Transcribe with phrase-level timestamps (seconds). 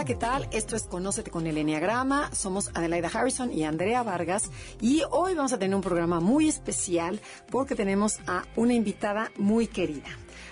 [0.00, 0.48] Hola, ¿qué tal?
[0.50, 2.34] Esto es Conócete con el Enneagrama.
[2.34, 4.50] Somos Adelaida Harrison y Andrea Vargas.
[4.80, 9.66] Y hoy vamos a tener un programa muy especial porque tenemos a una invitada muy
[9.66, 10.08] querida,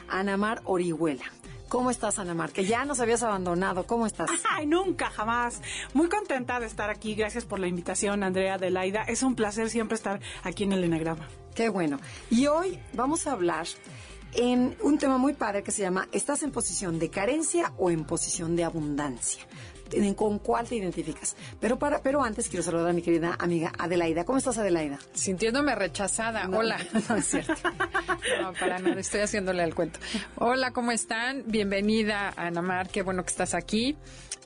[0.07, 1.25] Anamar Orihuela.
[1.71, 2.51] ¿Cómo estás, Ana Mar?
[2.51, 3.87] Que ya nos habías abandonado.
[3.87, 4.29] ¿Cómo estás?
[4.51, 5.63] Ay, nunca, jamás.
[5.95, 7.15] Muy contenta de estar aquí.
[7.15, 9.05] Gracias por la invitación, Andrea Adelaida.
[9.05, 11.27] Es un placer siempre estar aquí en el Enagrama.
[11.55, 11.99] Qué bueno.
[12.31, 13.67] Y hoy vamos a hablar
[14.35, 18.05] en un tema muy padre que se llama ¿Estás en posición de carencia o en
[18.05, 19.43] posición de abundancia?
[20.17, 21.37] ¿Con cuál te identificas?
[21.61, 24.25] Pero para, pero antes quiero saludar a mi querida amiga Adelaida.
[24.25, 24.99] ¿Cómo estás, Adelaida?
[25.15, 26.49] Sintiéndome rechazada.
[26.53, 26.79] Hola.
[27.09, 27.55] No, es cierto.
[28.43, 29.99] no, para nada, estoy haciéndole el cuento.
[30.37, 31.45] Hola, ¿cómo están?
[31.47, 33.97] Bienvenida, Ana Mar, qué bueno que estás aquí.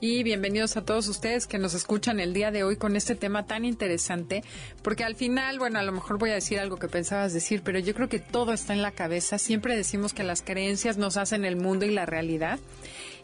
[0.05, 3.45] Y bienvenidos a todos ustedes que nos escuchan el día de hoy con este tema
[3.45, 4.43] tan interesante,
[4.81, 7.79] porque al final, bueno, a lo mejor voy a decir algo que pensabas decir, pero
[7.79, 9.37] yo creo que todo está en la cabeza.
[9.37, 12.59] Siempre decimos que las creencias nos hacen el mundo y la realidad.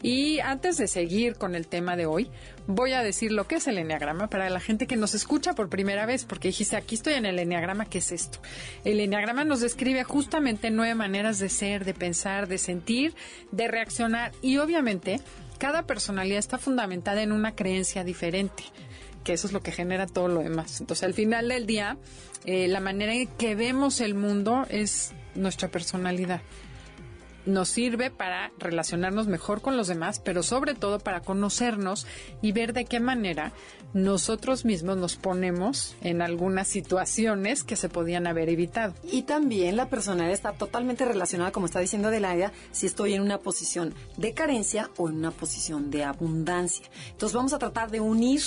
[0.02, 2.30] Y antes de seguir con el tema de hoy,
[2.66, 5.68] voy a decir lo que es el enneagrama para la gente que nos escucha por
[5.68, 8.38] primera vez, porque dijiste, aquí estoy en el enneagrama, ¿qué es esto?
[8.84, 13.14] El enneagrama nos describe justamente nueve maneras de ser, de pensar, de sentir,
[13.52, 15.20] de reaccionar y obviamente
[15.58, 18.64] cada personalidad está fundamentada en una creencia diferente
[19.24, 20.80] que eso es lo que genera todo lo demás.
[20.80, 21.98] Entonces, al final del día,
[22.46, 26.40] eh, la manera en que vemos el mundo es nuestra personalidad
[27.46, 32.06] nos sirve para relacionarnos mejor con los demás, pero sobre todo para conocernos
[32.42, 33.52] y ver de qué manera
[33.92, 38.94] nosotros mismos nos ponemos en algunas situaciones que se podían haber evitado.
[39.10, 43.38] Y también la personalidad está totalmente relacionada, como está diciendo Adelaida, si estoy en una
[43.38, 46.86] posición de carencia o en una posición de abundancia.
[47.10, 48.40] Entonces vamos a tratar de unir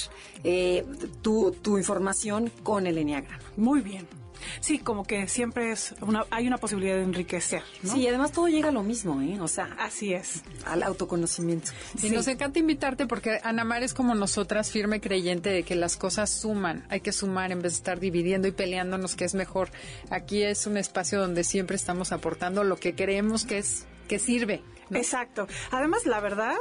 [0.44, 0.86] eh,
[1.22, 3.44] tu, tu información con el enneagrama.
[3.58, 4.23] Muy bien.
[4.60, 7.64] Sí, como que siempre es una, hay una posibilidad de enriquecer.
[7.82, 7.94] ¿no?
[7.94, 9.40] Sí, además todo llega a lo mismo, ¿eh?
[9.40, 10.44] O sea, así es.
[10.66, 11.72] Al autoconocimiento.
[12.02, 15.98] Y nos encanta invitarte porque Ana Mar es como nosotras, firme creyente de que las
[15.98, 16.86] cosas suman.
[16.90, 19.70] Hay que sumar en vez de estar dividiendo y peleándonos, que es mejor.
[20.10, 24.62] Aquí es un espacio donde siempre estamos aportando lo que creemos que es que sirve.
[24.92, 25.48] Exacto.
[25.72, 26.56] Además, la verdad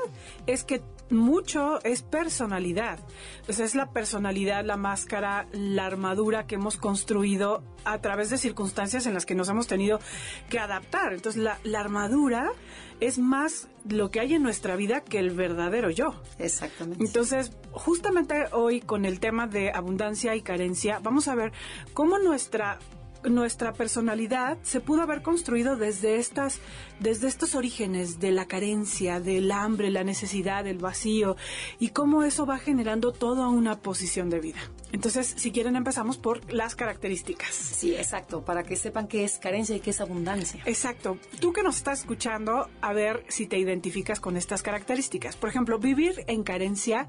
[0.47, 0.81] es que
[1.13, 2.99] mucho es personalidad.
[3.47, 9.07] Pues es la personalidad, la máscara, la armadura que hemos construido a través de circunstancias
[9.07, 10.01] en las que nos hemos tenido
[10.49, 11.13] que adaptar.
[11.13, 12.53] Entonces, la, la armadura
[13.01, 16.15] es más lo que hay en nuestra vida que el verdadero yo.
[16.39, 17.05] Exactamente.
[17.05, 21.53] Entonces, justamente hoy con el tema de abundancia y carencia, vamos a ver
[21.95, 22.79] cómo nuestra
[23.25, 26.61] nuestra personalidad se pudo haber construido desde estas
[27.01, 31.37] desde estos orígenes de la carencia, del hambre, la necesidad, el vacío
[31.79, 34.61] y cómo eso va generando toda una posición de vida.
[34.93, 37.55] Entonces, si quieren empezamos por las características.
[37.55, 40.63] Sí, exacto, para que sepan qué es carencia y qué es abundancia.
[40.67, 41.19] Exacto.
[41.41, 45.37] Tú que nos estás escuchando, a ver si te identificas con estas características.
[45.37, 47.09] Por ejemplo, vivir en carencia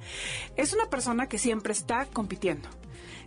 [0.56, 2.70] es una persona que siempre está compitiendo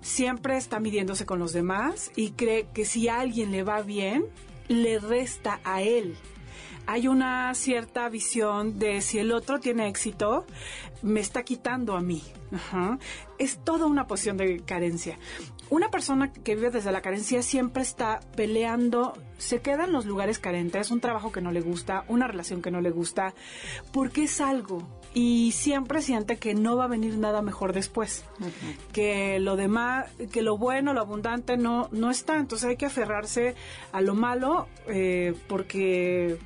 [0.07, 4.25] siempre está midiéndose con los demás y cree que si a alguien le va bien,
[4.69, 6.17] le resta a él.
[6.87, 10.47] Hay una cierta visión de si el otro tiene éxito,
[11.03, 12.23] me está quitando a mí.
[13.39, 15.19] Es toda una posición de carencia.
[15.69, 20.39] Una persona que vive desde la carencia siempre está peleando, se queda en los lugares
[20.39, 23.35] carentes, un trabajo que no le gusta, una relación que no le gusta,
[23.93, 28.23] porque es algo, y siempre siente que no va a venir nada mejor después,
[28.93, 33.55] que lo demás, que lo bueno, lo abundante no, no está, entonces hay que aferrarse
[33.93, 36.37] a lo malo eh, porque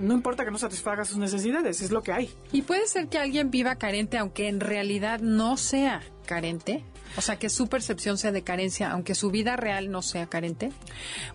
[0.00, 2.30] no importa que no satisfaga sus necesidades, es lo que hay.
[2.52, 6.84] Y puede ser que alguien viva carente aunque en realidad no sea carente.
[7.16, 10.70] O sea, que su percepción sea de carencia, aunque su vida real no sea carente.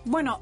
[0.06, 0.40] Bueno,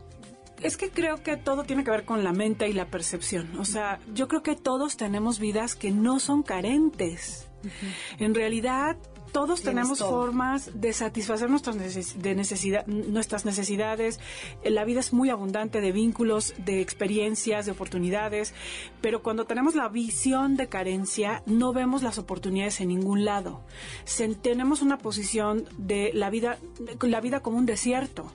[0.63, 3.59] es que creo que todo tiene que ver con la mente y la percepción.
[3.59, 7.49] O sea, yo creo que todos tenemos vidas que no son carentes.
[7.63, 8.25] Uh -huh.
[8.25, 8.97] En realidad,
[9.35, 10.09] todos tenemos todo.
[10.11, 14.21] formas de satisfacer nuestras, neces- de necesidad, nuestras necesidades.
[14.65, 18.55] La vida es muy abundante de vínculos, de experiencias, de oportunidades,
[19.03, 23.61] pero cuando tenemos la visión de carencia, no vemos las oportunidades en ningún lado.
[24.05, 26.59] Se- tenemos una posición de la vida,
[27.03, 28.33] la vida como un desierto.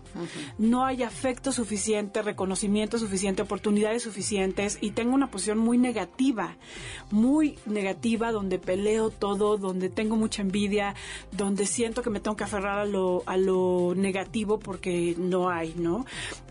[0.57, 6.57] No hay afecto suficiente, reconocimiento suficiente, oportunidades suficientes y tengo una posición muy negativa,
[7.09, 10.88] muy negativa donde peleo todo, donde tengo mucha envidia,
[11.31, 15.73] donde siento que me tengo que aferrar a lo, a lo negativo porque no hay,
[15.75, 16.05] ¿no?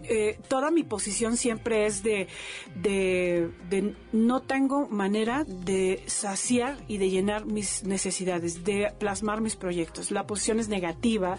[0.05, 2.29] Eh, toda mi posición siempre es de,
[2.75, 9.56] de, de no tengo manera de saciar y de llenar mis necesidades, de plasmar mis
[9.56, 10.11] proyectos.
[10.11, 11.38] La posición es negativa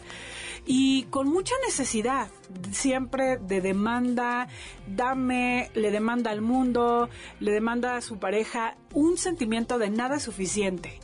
[0.71, 2.27] y con mucha necesidad,
[2.71, 4.47] siempre de demanda,
[4.85, 10.23] dame, le demanda al mundo, le demanda a su pareja un sentimiento de nada es
[10.23, 10.99] suficiente.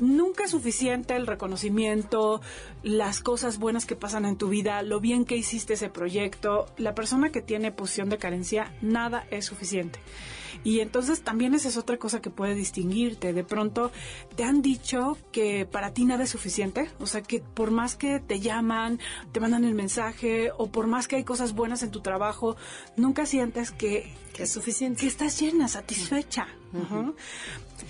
[0.00, 2.40] Nunca es suficiente el reconocimiento,
[2.82, 6.64] las cosas buenas que pasan en tu vida, lo bien que hiciste ese proyecto.
[6.78, 10.00] La persona que tiene posición de carencia, nada es suficiente.
[10.64, 13.32] Y entonces también esa es otra cosa que puede distinguirte.
[13.32, 13.90] De pronto
[14.36, 16.90] te han dicho que para ti nada es suficiente.
[17.00, 18.98] O sea, que por más que te llaman,
[19.32, 22.56] te mandan el mensaje, o por más que hay cosas buenas en tu trabajo,
[22.96, 25.00] nunca sientes que, Que es suficiente.
[25.02, 26.46] que estás llena, satisfecha.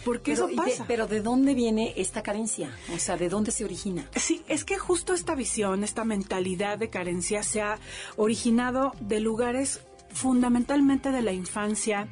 [0.05, 0.85] Porque Pero, eso y de- pasa.
[0.87, 2.71] pero ¿de dónde viene esta carencia?
[2.95, 4.09] O sea, ¿de dónde se origina?
[4.17, 7.79] Sí, es que justo esta visión, esta mentalidad de carencia se ha
[8.17, 9.81] originado de lugares
[10.13, 12.09] fundamentalmente de la infancia,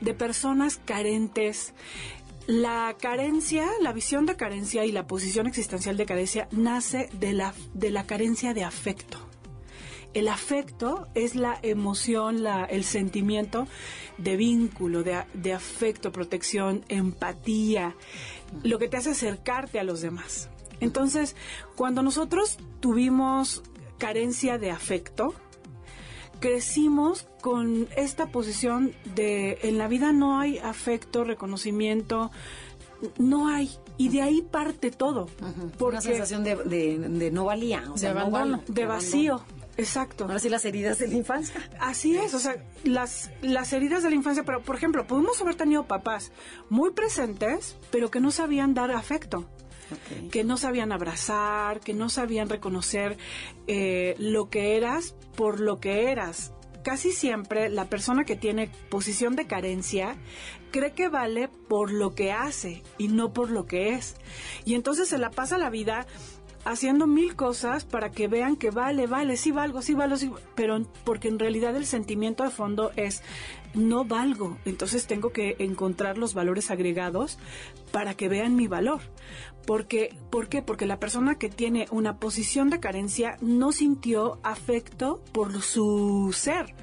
[0.00, 1.74] de personas carentes.
[2.46, 7.54] La carencia, la visión de carencia y la posición existencial de carencia nace de la,
[7.74, 9.18] de la carencia de afecto.
[10.14, 13.66] El afecto es la emoción, el sentimiento
[14.16, 17.94] de vínculo, de, de afecto, protección, empatía,
[18.62, 20.48] lo que te hace acercarte a los demás.
[20.80, 21.36] Entonces,
[21.74, 23.62] cuando nosotros tuvimos
[23.98, 25.34] carencia de afecto,
[26.40, 32.30] crecimos con esta posición de en la vida no hay afecto, reconocimiento,
[33.18, 33.70] no hay.
[33.98, 35.28] Y de ahí parte todo.
[35.80, 37.84] Una sensación de, de- de no valía.
[37.92, 38.62] O sea, no de abandono.
[38.88, 39.44] vacío.
[39.78, 40.24] Exacto.
[40.24, 41.54] Ahora sí, las heridas de la infancia.
[41.80, 45.54] Así es, o sea, las, las heridas de la infancia, pero por ejemplo, pudimos haber
[45.54, 46.32] tenido papás
[46.70, 49.46] muy presentes, pero que no sabían dar afecto,
[50.30, 53.16] Que no sabían abrazar, que no sabían reconocer
[53.66, 56.52] eh, lo que eras por lo que eras.
[56.82, 60.16] Casi siempre la persona que tiene posición de carencia
[60.70, 64.16] cree que vale por lo que hace y no por lo que es.
[64.64, 66.06] Y entonces se la pasa la vida
[66.66, 70.82] haciendo mil cosas para que vean que vale, vale, sí valgo, sí valgo, sí, pero
[71.04, 73.22] porque en realidad el sentimiento de fondo es
[73.74, 77.38] no valgo, entonces tengo que encontrar los valores agregados
[77.92, 79.00] para que vean mi valor.
[79.66, 80.62] Porque, ¿Por qué?
[80.62, 86.74] Porque la persona que tiene una posición de carencia no sintió afecto por su ser,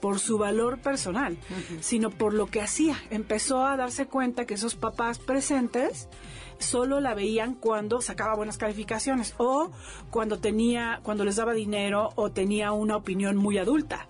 [0.00, 1.36] por su valor personal,
[1.80, 2.96] sino por lo que hacía.
[3.10, 6.08] Empezó a darse cuenta que esos papás presentes
[6.58, 9.70] solo la veían cuando sacaba buenas calificaciones o
[10.10, 14.06] cuando tenía, cuando les daba dinero o tenía una opinión muy adulta.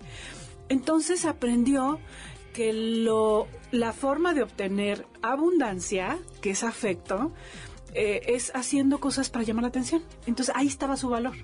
[0.69, 1.99] Entonces aprendió
[2.53, 7.31] que lo, la forma de obtener abundancia, que es afecto,
[7.93, 10.03] eh, es haciendo cosas para llamar la atención.
[10.25, 11.35] Entonces ahí estaba su valor.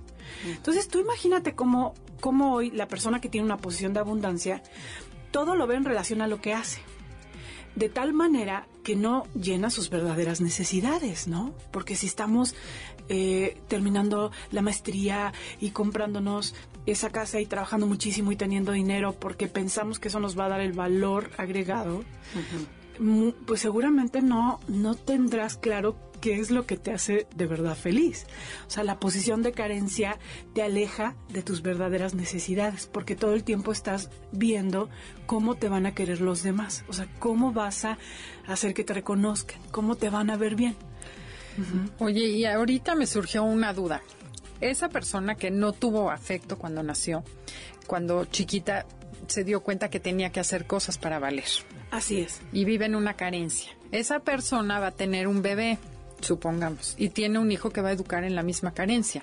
[0.46, 4.62] Entonces tú imagínate cómo, cómo hoy la persona que tiene una posición de abundancia,
[5.32, 6.82] todo lo ve en relación a lo que hace
[7.78, 11.54] de tal manera que no llena sus verdaderas necesidades, ¿no?
[11.70, 12.56] Porque si estamos
[13.08, 16.56] eh, terminando la maestría y comprándonos
[16.88, 20.50] esa casa y trabajando muchísimo y teniendo dinero porque pensamos que eso nos va a
[20.50, 22.04] dar el valor agregado,
[23.46, 28.26] pues seguramente no, no tendrás claro qué es lo que te hace de verdad feliz.
[28.68, 30.18] O sea, la posición de carencia
[30.54, 34.90] te aleja de tus verdaderas necesidades, porque todo el tiempo estás viendo
[35.26, 36.84] cómo te van a querer los demás.
[36.88, 37.98] O sea, cómo vas a
[38.48, 40.76] hacer que te reconozcan, cómo te van a ver bien.
[42.00, 44.02] Oye, y ahorita me surgió una duda.
[44.62, 47.24] Esa persona que no tuvo afecto cuando nació,
[47.88, 48.86] cuando chiquita
[49.28, 51.46] se dio cuenta que tenía que hacer cosas para valer
[51.92, 52.42] Así es.
[52.52, 53.72] y vive en una carencia.
[53.92, 55.78] Esa persona va a tener un bebé,
[56.22, 59.22] supongamos, y tiene un hijo que va a educar en la misma carencia.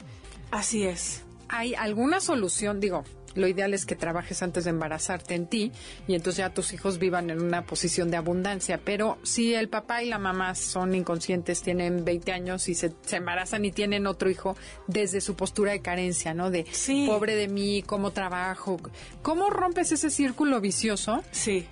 [0.51, 1.23] Así es.
[1.49, 2.81] ¿Hay alguna solución?
[2.81, 5.73] Digo, lo ideal es que trabajes antes de embarazarte en ti
[6.07, 8.81] y entonces ya tus hijos vivan en una posición de abundancia.
[8.85, 13.17] Pero si el papá y la mamá son inconscientes, tienen 20 años y se, se
[13.17, 16.51] embarazan y tienen otro hijo desde su postura de carencia, ¿no?
[16.51, 17.07] De Sí.
[17.09, 18.81] pobre de mí, cómo trabajo.
[19.23, 21.23] ¿Cómo rompes ese círculo vicioso?
[21.31, 21.67] Sí.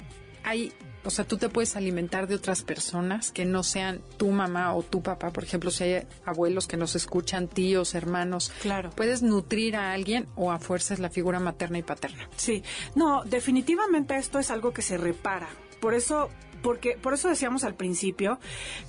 [0.44, 0.72] Hay
[1.04, 4.82] O sea, tú te puedes alimentar de otras personas que no sean tu mamá o
[4.82, 5.32] tu papá.
[5.32, 8.52] Por ejemplo, si hay abuelos que nos escuchan, tíos, hermanos.
[8.62, 8.90] Claro.
[8.90, 12.28] Puedes nutrir a alguien o a fuerzas la figura materna y paterna.
[12.36, 12.62] Sí,
[12.94, 15.48] no, definitivamente esto es algo que se repara.
[15.80, 16.30] Por eso
[16.62, 18.38] porque por eso decíamos al principio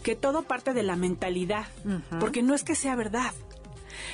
[0.03, 1.65] que todo parte de la mentalidad,
[2.19, 3.33] porque no es que sea verdad,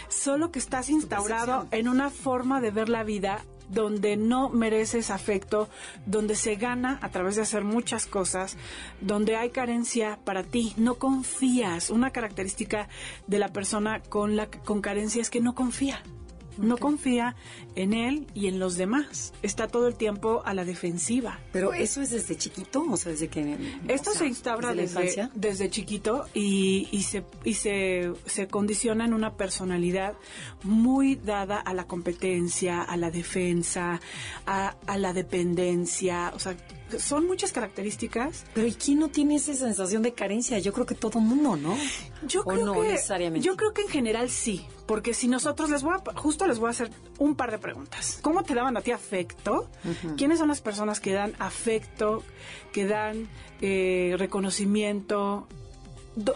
[0.08, 5.70] solo que estás instaurado en una forma de ver la vida donde no mereces afecto,
[6.06, 8.58] donde se gana a través de hacer muchas cosas,
[9.02, 11.90] donde hay carencia para ti, no confías.
[11.90, 12.90] Una característica
[13.28, 16.02] de la persona con la con carencia es que no confía.
[16.60, 17.36] No confía
[17.76, 19.34] en él y en los demás.
[19.42, 21.40] Está todo el tiempo a la defensiva.
[21.52, 23.58] Pero eso es desde chiquito, o sea, desde que...
[23.88, 29.36] Esto se instaura desde, desde, chiquito y, y, se, y se, se condiciona en una
[29.36, 30.16] personalidad
[30.64, 34.02] muy dada a la competencia, a la defensa,
[34.46, 36.32] a, a la dependencia.
[36.36, 36.56] O sea,
[36.98, 38.46] son muchas características.
[38.54, 40.60] Pero ¿y quién no tiene esa sensación de carencia?
[40.60, 41.78] Yo creo que todo mundo, ¿no?
[42.28, 46.20] Yo creo que Yo creo que en general sí, porque si nosotros les voy a
[46.20, 48.20] justo les voy a hacer un par de preguntas.
[48.22, 49.70] ¿Cómo te daban a ti afecto?
[50.18, 52.24] ¿Quiénes son las personas que dan afecto,
[52.72, 53.28] que dan
[53.62, 55.48] eh, reconocimiento,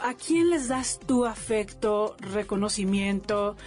[0.02, 3.58] ¿A quién les das tu afecto, reconocimiento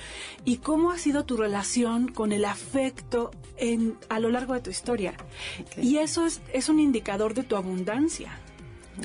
[0.45, 4.71] y cómo ha sido tu relación con el afecto en, a lo largo de tu
[4.71, 5.15] historia?
[5.77, 8.39] Y eso es, es un indicador de tu abundancia.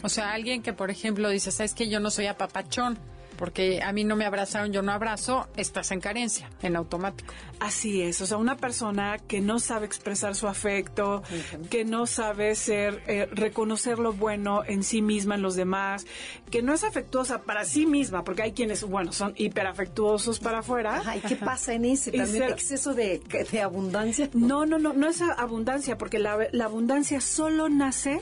[0.04, 2.98] O sea, alguien que, por ejemplo, dice, ¿sabes que yo no soy apapachón?
[3.42, 7.34] Porque a mí no me abrazaron, yo no abrazo, estás en carencia, en automático.
[7.60, 11.24] Así es, o sea, una persona que no sabe expresar su afecto,
[11.72, 16.06] que no sabe ser, eh, reconocer lo bueno en sí misma, en los demás,
[16.52, 21.02] que no es afectuosa para sí misma, porque hay quienes, bueno, son hiperafectuosos para afuera.
[21.18, 24.30] ¿y qué pasa en ese también exceso de, de, abundancia?
[24.34, 28.22] No, no, no, no es abundancia, porque la, la abundancia solo nace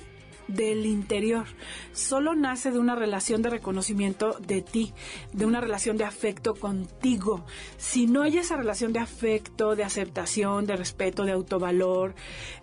[0.49, 1.45] del interior.
[1.93, 4.93] Solo nace de una relación de reconocimiento de ti,
[5.33, 7.45] de una relación de afecto contigo.
[7.77, 12.15] Si no hay esa relación de afecto, de aceptación, de respeto, de autovalor,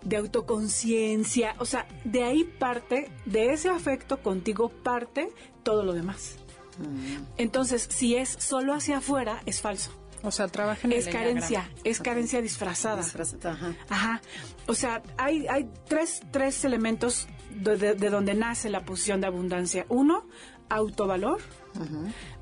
[0.03, 5.29] de autoconciencia, o sea, de ahí parte, de ese afecto contigo parte
[5.63, 6.37] todo lo demás.
[6.77, 7.23] Mm.
[7.37, 9.91] Entonces, si es solo hacia afuera, es falso.
[10.23, 13.01] O sea, trabaja en Es carencia, es carencia disfrazada.
[13.01, 13.75] ajá.
[13.89, 14.21] ajá.
[14.67, 19.85] O sea, hay, hay tres, tres elementos de, donde nace la posición de abundancia.
[19.89, 20.25] Uno,
[20.69, 21.39] autovalor.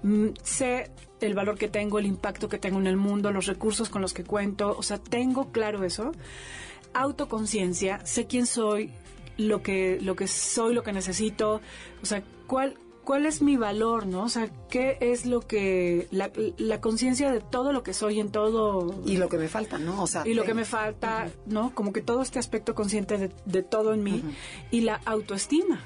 [0.03, 0.91] Mm, sé
[1.21, 4.13] el valor que tengo, el impacto que tengo en el mundo, los recursos con los
[4.13, 4.75] que cuento.
[4.77, 6.11] O sea, tengo claro eso.
[6.93, 8.91] Autoconciencia, sé quién soy,
[9.37, 11.61] lo que, lo que soy, lo que necesito.
[12.01, 14.23] O sea, cuál, cuál es mi valor, ¿no?
[14.23, 19.01] O sea, qué es lo que, la, conciencia de todo lo que soy en todo.
[19.05, 20.03] Y lo que me falta, ¿no?
[20.03, 21.73] O sea, y lo que me falta, ¿no?
[21.73, 24.23] Como que todo este aspecto consciente de, todo en mí.
[24.71, 25.81] Y la autoestima.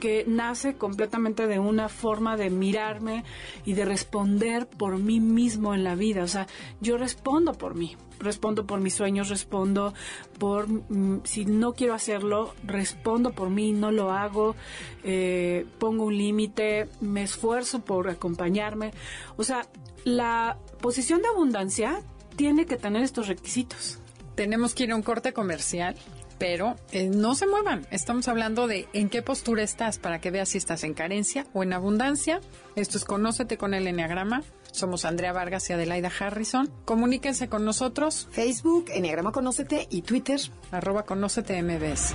[0.00, 3.24] Que nace completamente de una forma de mirarme
[3.64, 6.22] y de responder por mí mismo en la vida.
[6.22, 6.46] O sea,
[6.80, 9.94] yo respondo por mí, respondo por mis sueños, respondo
[10.38, 14.56] por mm, si no quiero hacerlo, respondo por mí, no lo hago,
[15.04, 18.92] eh, pongo un límite, me esfuerzo por acompañarme.
[19.36, 19.66] O sea,
[20.04, 22.02] la posición de abundancia
[22.36, 23.98] tiene que tener estos requisitos.
[24.34, 25.96] Tenemos que ir a un corte comercial
[26.40, 27.86] pero eh, no se muevan.
[27.90, 31.62] Estamos hablando de en qué postura estás para que veas si estás en carencia o
[31.62, 32.40] en abundancia.
[32.74, 34.42] Esto es Conócete con el Enneagrama.
[34.72, 36.72] Somos Andrea Vargas y Adelaida Harrison.
[36.86, 38.26] Comuníquense con nosotros.
[38.32, 40.40] Facebook, Enneagrama Conócete y Twitter.
[40.70, 42.14] Arroba Conócete MBS.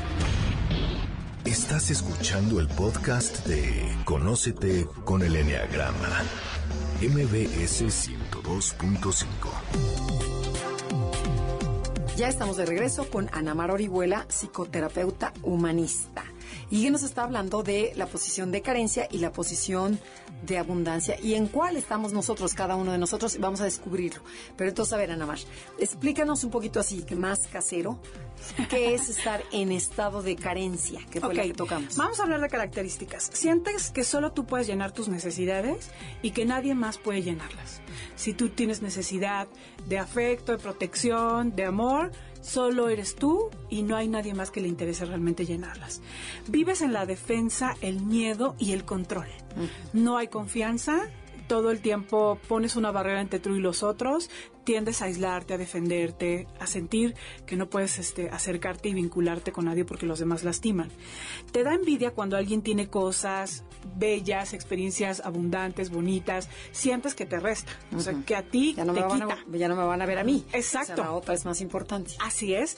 [1.45, 6.23] Estás escuchando el podcast de Conócete con el Enneagrama.
[6.99, 10.14] MBS 102.5.
[12.15, 16.23] Ya estamos de regreso con Ana Mar Orihuela, psicoterapeuta humanista.
[16.69, 19.99] Y que nos está hablando de la posición de carencia y la posición
[20.45, 24.21] de abundancia y en cuál estamos nosotros, cada uno de nosotros, vamos a descubrirlo.
[24.55, 25.39] Pero entonces, a ver, Ana Mar,
[25.79, 27.99] explícanos un poquito así, que más casero,
[28.69, 31.95] qué es estar en estado de carencia, que fue que tocamos.
[31.95, 33.29] Vamos a hablar de características.
[33.33, 35.89] Sientes que solo tú puedes llenar tus necesidades
[36.21, 37.81] y que nadie más puede llenarlas.
[38.15, 39.47] Si tú tienes necesidad
[39.87, 42.11] de afecto, de protección, de amor,
[42.45, 46.01] solo eres tú y no hay nadie más que le interese realmente llenarlas.
[46.47, 49.27] Vives en la defensa, el miedo y el control.
[49.93, 51.09] No hay confianza,
[51.47, 54.29] todo el tiempo pones una barrera entre tú y los otros,
[54.65, 59.65] tiendes a aislarte, a defenderte, a sentir que no puedes este, acercarte y vincularte con
[59.65, 60.89] nadie porque los demás lastiman.
[61.51, 63.63] Te da envidia cuando alguien tiene cosas,
[63.95, 67.71] bellas, experiencias abundantes, bonitas, sientes que te resta.
[67.95, 70.01] O sea, que a ti Ya no, te me van a, ya no me van
[70.01, 70.43] a ver a mí.
[70.51, 70.93] Exacto.
[70.93, 72.11] O sea, la otra es más importante.
[72.19, 72.77] Así es.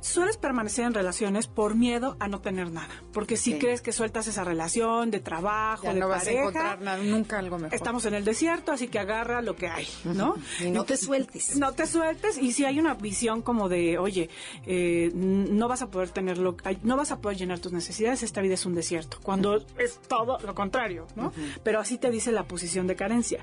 [0.00, 3.02] Sueles permanecer en relaciones por miedo a no tener nada.
[3.12, 6.40] Porque si crees que sueltas esa relación de trabajo, Ya de no vas a pareja,
[6.40, 7.74] encontrar nada, nunca algo mejor.
[7.74, 10.36] estamos en el desierto, así que agarra lo que hay, ¿no?
[10.64, 11.17] Y no te sueltes.
[11.56, 14.28] No te sueltes y si hay una visión como de, oye,
[14.66, 18.54] eh, no vas a poder tenerlo, no vas a poder llenar tus necesidades, esta vida
[18.54, 21.32] es un desierto, cuando es todo lo contrario, ¿no?
[21.62, 23.42] Pero así te dice la posición de carencia.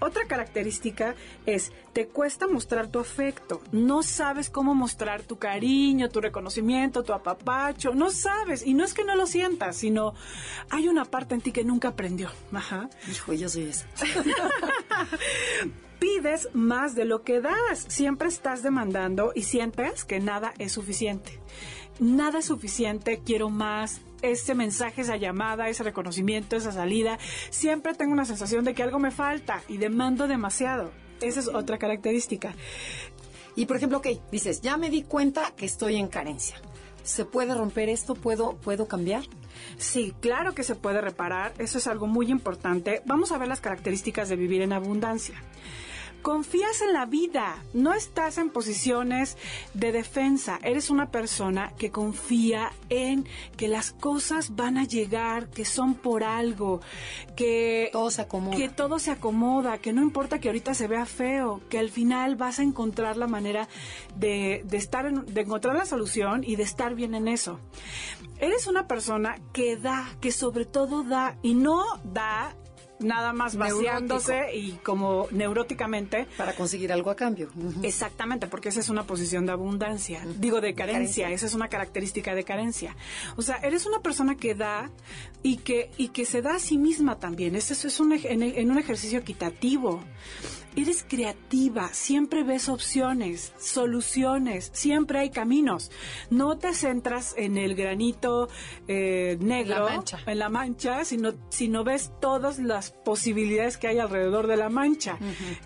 [0.00, 1.14] Otra característica
[1.46, 7.12] es, te cuesta mostrar tu afecto, no sabes cómo mostrar tu cariño, tu reconocimiento, tu
[7.12, 10.14] apapacho, no sabes, y no es que no lo sientas, sino
[10.70, 12.30] hay una parte en ti que nunca aprendió.
[12.52, 12.76] Ajá
[13.10, 13.86] Hijo, yo soy esa.
[15.98, 17.86] pides más de lo que das.
[17.88, 21.40] Siempre estás demandando y sientes que nada es suficiente.
[21.98, 24.00] Nada es suficiente, quiero más.
[24.22, 27.18] Ese mensaje, esa llamada, ese reconocimiento, esa salida,
[27.50, 30.90] siempre tengo una sensación de que algo me falta y demando demasiado.
[31.20, 32.54] Esa es otra característica.
[33.54, 36.56] Y por ejemplo, ok, dices, ya me di cuenta que estoy en carencia.
[37.02, 38.14] ¿Se puede romper esto?
[38.14, 39.22] ¿Puedo, puedo cambiar?
[39.78, 43.02] Sí, claro que se puede reparar, eso es algo muy importante.
[43.06, 45.42] Vamos a ver las características de vivir en abundancia.
[46.22, 49.36] Confías en la vida, no estás en posiciones
[49.74, 55.64] de defensa, eres una persona que confía en que las cosas van a llegar, que
[55.64, 56.80] son por algo,
[57.36, 58.56] que Todo se acomoda.
[58.56, 62.34] que todo se acomoda, que no importa que ahorita se vea feo, que al final
[62.34, 63.68] vas a encontrar la manera
[64.16, 67.60] de, de estar en- de encontrar la solución y de estar bien en eso.
[68.40, 72.56] Eres una persona que da, que sobre todo da y no da
[73.00, 73.78] nada más Neurótico.
[73.90, 77.50] vaciándose y como neuróticamente Para conseguir algo a cambio.
[77.82, 81.30] Exactamente, porque esa es una posición de abundancia, digo de carencia, carencia.
[81.30, 82.96] esa es una característica de carencia.
[83.36, 84.90] O sea, eres una persona que da
[85.42, 87.54] y que y que se da a sí misma también.
[87.56, 90.00] Eso es- un, en, en un ejercicio equitativo.
[90.76, 95.90] Eres creativa, siempre ves opciones, soluciones, siempre hay caminos.
[96.28, 98.48] No te centras en el granito
[98.86, 99.88] eh, negro,
[100.26, 105.18] en la mancha, sino, sino ves todas las posibilidades que hay alrededor de la mancha.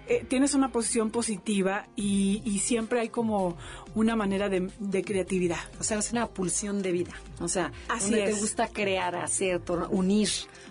[0.06, 3.56] Eh, tienes una posición positiva y, y siempre hay como
[3.94, 5.60] una manera de, de creatividad.
[5.78, 7.14] O sea, es una pulsión de vida.
[7.40, 10.28] O sea, Así donde te gusta crear, hacer, unir.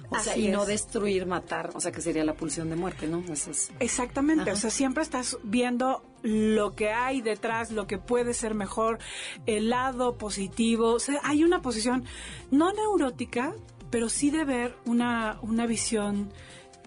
[0.10, 0.68] O sea, y no es.
[0.70, 1.72] destruir, matar.
[1.76, 3.24] O sea, que sería la pulsión de muerte, ¿no?
[3.32, 3.72] Eso es.
[3.80, 4.54] Exactamente, Ajá.
[4.54, 9.00] o sea, siempre estás viendo lo que hay detrás, lo que puede ser mejor,
[9.46, 10.94] el lado positivo.
[10.94, 12.06] O sea, hay una posición
[12.52, 13.54] no neurótica,
[13.90, 16.32] pero sí de ver una, una visión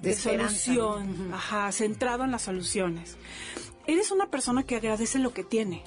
[0.01, 1.37] De solución, ¿no?
[1.37, 3.17] ajá, centrado en las soluciones.
[3.87, 5.83] Eres una persona que agradece lo que tiene.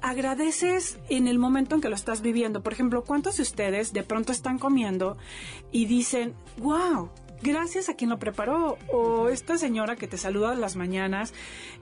[0.00, 2.62] Agradeces en el momento en que lo estás viviendo.
[2.62, 5.16] Por ejemplo, ¿cuántos de ustedes de pronto están comiendo
[5.70, 7.08] y dicen, wow,
[7.40, 8.78] gracias a quien lo preparó?
[8.92, 11.32] O esta señora que te saluda en las mañanas,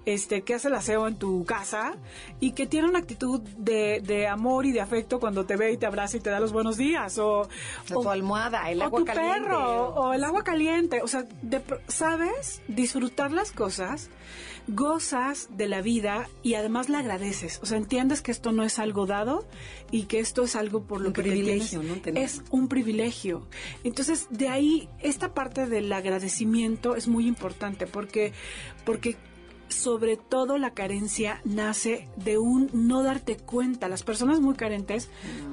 [0.05, 1.95] este, que hace el aseo en tu casa
[2.41, 5.79] y que tiene una actitud de, de amor y de afecto cuando te ve y
[5.79, 7.17] te abraza y te da los buenos días.
[7.19, 7.49] O,
[7.95, 9.41] O tu almohada, el o agua tu caliente.
[9.41, 11.01] perro, o- o el agua caliente.
[11.03, 12.61] O sea, de ¿sabes?
[12.69, 14.11] Disfrutar las cosas,
[14.75, 17.59] gozas de la vida y además la agradeces.
[17.63, 19.47] O sea, entiendes que esto no es algo dado
[19.91, 21.95] y que esto es algo por lo Un que te tienes- ¿no?
[21.97, 22.21] Tenerlo.
[22.27, 23.47] Es un privilegio.
[23.85, 28.33] Entonces, de ahí, esta parte del agradecimiento es muy importante porque,
[28.85, 29.17] porque
[29.69, 33.89] sobre todo la carencia nace de un no darte cuenta.
[33.89, 35.09] Las personas muy carentes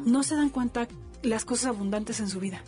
[0.05, 0.87] no se dan cuenta
[1.23, 2.63] las cosas abundantes en su vida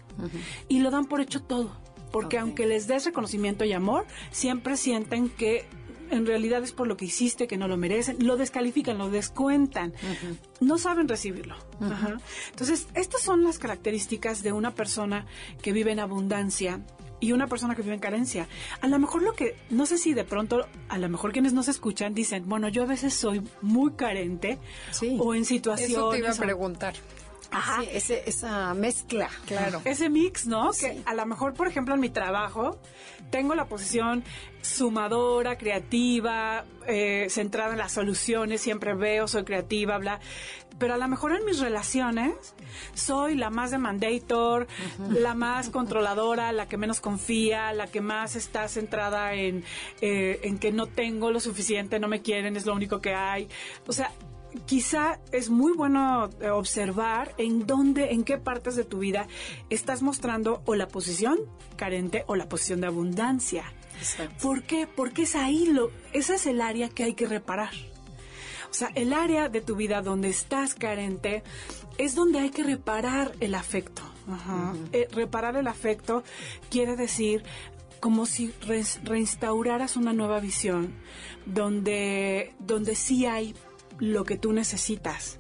[0.68, 1.72] y lo dan por hecho todo.
[2.12, 5.66] Porque aunque les des reconocimiento y amor, siempre sienten que
[6.12, 9.94] en realidad es por lo que hiciste, que no lo merecen, lo descalifican, lo descuentan,
[10.60, 11.56] no saben recibirlo.
[11.80, 12.18] Ajá.
[12.52, 15.26] Entonces, estas son las características de una persona
[15.62, 16.82] que vive en abundancia
[17.22, 18.48] y una persona que vive en carencia.
[18.82, 21.68] A lo mejor lo que, no sé si de pronto, a lo mejor quienes nos
[21.68, 24.58] escuchan dicen, bueno, yo a veces soy muy carente
[24.92, 25.18] Sí.
[25.20, 25.98] o en situaciones...
[25.98, 26.94] Eso te iba a o- preguntar.
[27.52, 27.82] Ajá.
[27.82, 29.30] Sí, ese- esa mezcla.
[29.48, 29.82] Claro.
[29.86, 30.72] ese mix, ¿no?
[30.74, 30.86] Sí.
[30.86, 32.78] Que a lo mejor, por ejemplo, en mi trabajo
[33.32, 34.24] tengo la posición
[34.62, 40.20] sumadora, creativa, eh, centrada en las soluciones, siempre veo, soy creativa, bla.
[40.78, 42.34] Pero a lo mejor en mis relaciones
[42.94, 44.68] soy la más demandator,
[45.10, 49.66] la más controladora, la que menos confía, la que más está centrada en,
[50.02, 53.50] eh, en que no tengo lo suficiente, no me quieren, es lo único que hay.
[53.88, 54.12] O sea,
[54.66, 59.28] quizá es muy bueno eh, observar en dónde, en qué partes de tu vida
[59.70, 61.40] estás mostrando o la posición
[61.76, 63.64] carente o la posición de abundancia.
[64.00, 64.36] Exacto.
[64.42, 64.88] ¿Por qué?
[64.88, 67.74] Porque es ahí lo, esa es el área que hay que reparar.
[68.70, 71.44] O sea, el área de tu vida donde estás carente
[71.98, 74.04] es donde hay que reparar el afecto.
[74.32, 74.74] Ajá.
[74.94, 76.24] Eh, reparar el afecto
[76.70, 77.44] quiere decir
[78.00, 78.54] como si
[79.04, 80.94] reinstauraras una nueva visión
[81.46, 83.56] donde, donde sí hay
[84.00, 85.38] lo que tú necesitas.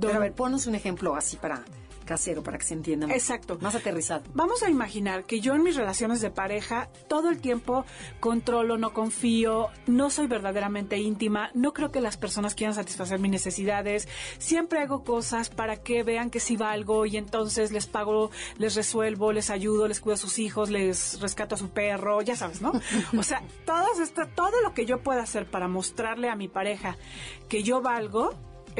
[0.00, 1.64] Pero a ver, ponos un ejemplo así para
[2.10, 3.14] casero, para que se entienda más.
[3.14, 3.56] Exacto.
[3.60, 4.24] Más aterrizado.
[4.34, 7.84] Vamos a imaginar que yo en mis relaciones de pareja todo el tiempo
[8.18, 13.30] controlo, no confío, no soy verdaderamente íntima, no creo que las personas quieran satisfacer mis
[13.30, 18.74] necesidades, siempre hago cosas para que vean que sí valgo y entonces les pago, les
[18.74, 22.60] resuelvo, les ayudo, les cuido a sus hijos, les rescato a su perro, ya sabes,
[22.60, 22.72] ¿no?
[23.16, 26.96] O sea, todas esta, todo lo que yo pueda hacer para mostrarle a mi pareja
[27.48, 28.34] que yo valgo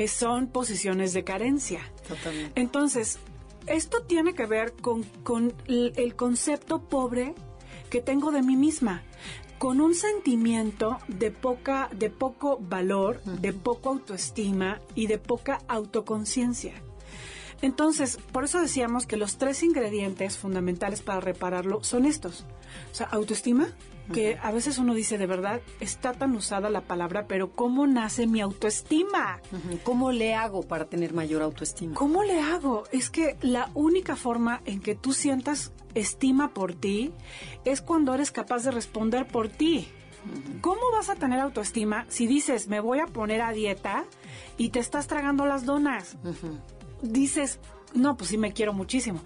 [0.09, 1.81] son posiciones de carencia.
[2.09, 2.61] Totalmente.
[2.61, 3.19] Entonces,
[3.67, 7.35] esto tiene que ver con, con el, el concepto pobre
[7.91, 9.03] que tengo de mí misma,
[9.59, 16.73] con un sentimiento de poca, de poco valor, de poco autoestima y de poca autoconciencia.
[17.63, 22.47] Entonces, por eso decíamos que los tres ingredientes fundamentales para repararlo son estos.
[22.91, 23.69] O sea, autoestima,
[24.13, 28.27] que a veces uno dice de verdad, está tan usada la palabra, pero ¿cómo nace
[28.27, 29.41] mi autoestima?
[29.83, 31.95] ¿Cómo le hago para tener mayor autoestima?
[31.95, 32.85] ¿Cómo le hago?
[32.93, 37.13] Es que la única forma en que tú sientas estima por ti
[37.65, 39.89] es cuando eres capaz de responder por ti.
[40.61, 44.05] ¿Cómo vas a tener autoestima si dices, me voy a poner a dieta
[44.59, 46.17] y te estás tragando las donas?
[47.03, 47.59] Dices,
[47.95, 49.21] no, pues sí me quiero muchísimo.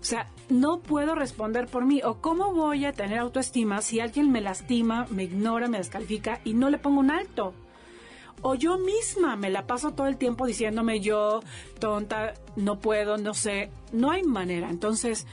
[0.00, 2.00] O sea, no puedo responder por mí.
[2.04, 6.54] ¿O cómo voy a tener autoestima si alguien me lastima, me ignora, me descalifica y
[6.54, 7.54] no le pongo un alto?
[8.42, 11.40] O yo misma me la paso todo el tiempo diciéndome yo,
[11.80, 13.70] tonta, no puedo, no sé.
[13.92, 14.70] No hay manera.
[14.70, 15.26] Entonces,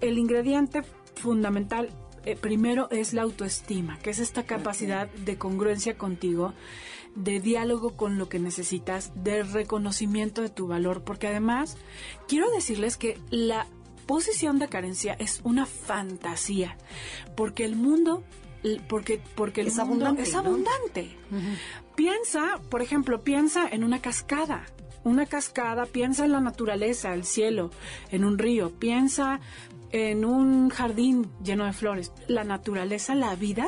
[0.00, 0.82] el ingrediente
[1.16, 1.90] fundamental
[2.24, 6.52] eh, primero es la autoestima, que es esta capacidad de congruencia contigo,
[7.14, 11.76] de diálogo con lo que necesitas, de reconocimiento de tu valor, porque además
[12.28, 13.66] quiero decirles que la
[14.06, 16.76] posición de carencia es una fantasía,
[17.36, 18.24] porque el mundo
[18.88, 20.38] porque porque el Es mundo abundante, es ¿no?
[20.40, 21.16] abundante.
[21.96, 24.64] Piensa, por ejemplo, piensa en una cascada.
[25.04, 27.72] Una cascada, piensa en la naturaleza, el cielo,
[28.12, 29.40] en un río, piensa
[29.90, 32.12] en un jardín lleno de flores.
[32.28, 33.66] La naturaleza, la vida,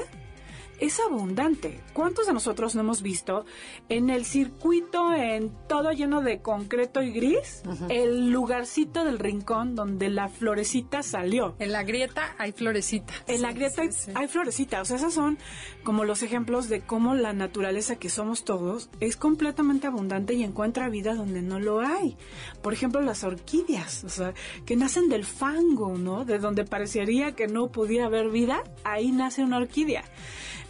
[0.81, 1.81] es abundante.
[1.93, 3.45] ¿Cuántos de nosotros no hemos visto
[3.89, 10.09] en el circuito, en todo lleno de concreto y gris, el lugarcito del rincón donde
[10.09, 11.55] la florecita salió?
[11.59, 13.15] En la grieta hay florecita.
[13.27, 14.81] En la grieta hay, hay florecita.
[14.81, 15.39] O sea, esos son
[15.83, 20.89] como los ejemplos de cómo la naturaleza que somos todos es completamente abundante y encuentra
[20.89, 22.17] vida donde no lo hay.
[22.63, 24.35] Por ejemplo, las orquídeas, o sea,
[24.65, 26.25] que nacen del fango, ¿no?
[26.25, 30.05] De donde parecería que no pudiera haber vida, ahí nace una orquídea.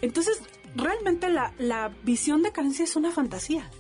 [0.05, 0.41] Entonces,
[0.77, 3.71] realmente la, la visión de carencia es una fantasía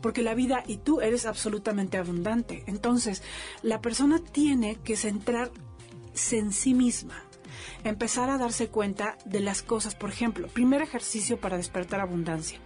[0.00, 2.64] porque la vida y tú eres absolutamente abundante.
[2.66, 3.22] Entonces,
[3.62, 7.22] la persona tiene que centrarse en sí misma,
[7.84, 9.94] empezar a darse cuenta de las cosas.
[9.94, 12.60] Por ejemplo, primer ejercicio para despertar abundancia.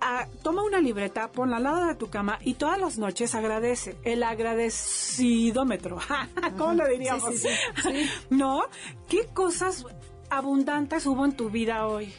[0.00, 3.96] Ah, toma una libreta, ponla al lado de tu cama y todas las noches agradece.
[4.02, 5.98] El agradecidómetro.
[6.58, 7.34] ¿Cómo lo diríamos?
[7.36, 7.48] Sí, sí,
[7.82, 8.10] sí.
[8.30, 8.64] ¿No?
[9.08, 9.86] ¿Qué cosas
[10.30, 12.12] abundantes hubo en tu vida hoy?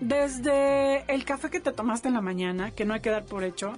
[0.00, 3.44] Desde el café que te tomaste en la mañana, que no hay que dar por
[3.44, 3.74] hecho,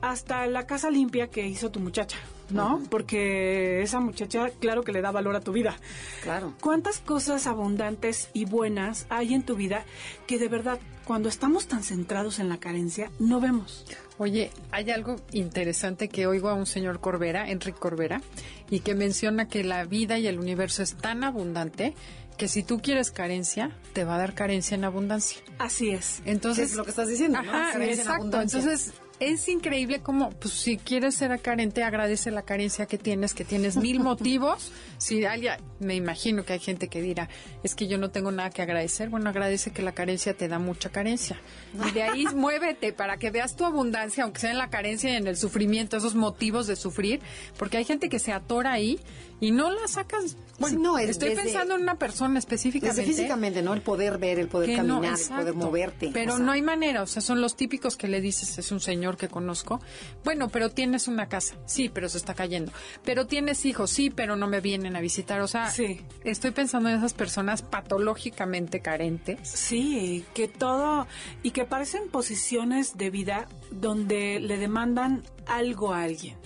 [0.00, 2.18] hasta la casa limpia que hizo tu muchacha,
[2.50, 2.82] ¿no?
[2.90, 5.76] Porque esa muchacha, claro que le da valor a tu vida.
[6.22, 6.54] Claro.
[6.60, 9.84] ¿Cuántas cosas abundantes y buenas hay en tu vida
[10.26, 13.84] que de verdad, cuando estamos tan centrados en la carencia, no vemos?
[14.18, 18.20] Oye, hay algo interesante que oigo a un señor Corbera, Enrique Corbera,
[18.68, 21.94] y que menciona que la vida y el universo es tan abundante
[22.38, 25.42] que si tú quieres carencia, te va a dar carencia en abundancia.
[25.58, 26.22] Así es.
[26.24, 27.50] Entonces, ¿Qué es lo que estás diciendo, no?
[27.50, 28.12] Ajá, en exacto.
[28.12, 28.60] abundancia.
[28.60, 33.44] Entonces, es increíble como, pues, si quieres ser carente, agradece la carencia que tienes, que
[33.44, 34.70] tienes mil motivos.
[34.98, 37.28] Si alguien, me imagino que hay gente que dirá,
[37.62, 39.08] es que yo no tengo nada que agradecer.
[39.08, 41.40] Bueno, agradece que la carencia te da mucha carencia.
[41.88, 45.16] Y de ahí muévete para que veas tu abundancia, aunque sea en la carencia y
[45.16, 47.20] en el sufrimiento, esos motivos de sufrir,
[47.58, 48.98] porque hay gente que se atora ahí
[49.40, 50.36] y no la sacas.
[50.58, 53.04] Bueno, no, es estoy desde- pensando en una persona específicamente.
[53.04, 53.72] Físicamente, ¿no?
[53.74, 56.10] El poder ver, el poder no, caminar, el poder moverte.
[56.12, 58.72] Pero o sea, no hay manera, o sea, son los típicos que le dices, es
[58.72, 59.80] un señor que conozco.
[60.24, 62.72] Bueno, pero tienes una casa, sí, pero se está cayendo.
[63.04, 65.40] Pero tienes hijos, sí, pero no me vienen a visitar.
[65.40, 66.00] O sea, Sí.
[66.24, 69.48] estoy pensando en esas personas patológicamente carentes.
[69.48, 71.06] Sí, que todo
[71.42, 76.36] y que parecen posiciones de vida donde le demandan algo a alguien.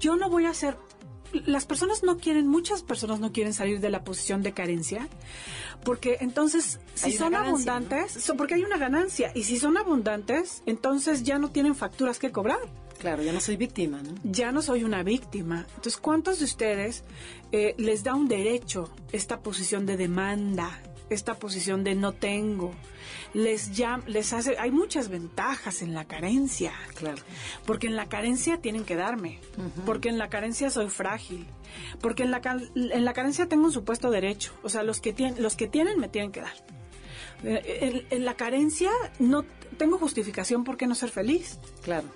[0.00, 0.76] Yo no voy a hacer
[1.46, 5.08] las personas no quieren, muchas personas no quieren salir de la posición de carencia,
[5.84, 10.62] porque entonces si Hay son ganancia, abundantes, porque hay una ganancia, y si son abundantes,
[10.66, 12.60] entonces ya no tienen facturas que cobrar.
[12.98, 14.14] Claro, ya no soy víctima, ¿no?
[14.22, 15.66] Ya no soy una víctima.
[15.70, 17.02] Entonces, ¿cuántos de ustedes
[17.50, 20.80] eh, les da un derecho esta posición de demanda,
[21.14, 22.72] esta posición de no tengo?
[23.34, 26.72] Les llama, les hace, hay muchas ventajas en la carencia.
[26.94, 27.22] Claro.
[27.64, 29.40] Porque en la carencia tienen que darme.
[29.86, 31.46] Porque en la carencia soy frágil.
[32.00, 32.40] Porque en la,
[32.74, 34.52] en la carencia tengo un supuesto derecho.
[34.62, 36.54] O sea, los que, tienen, los que tienen me tienen que dar.
[37.44, 39.44] Eh, en, la carencia no
[39.76, 41.58] tengo justificación por qué no ser feliz.
[41.82, 42.08] Claro.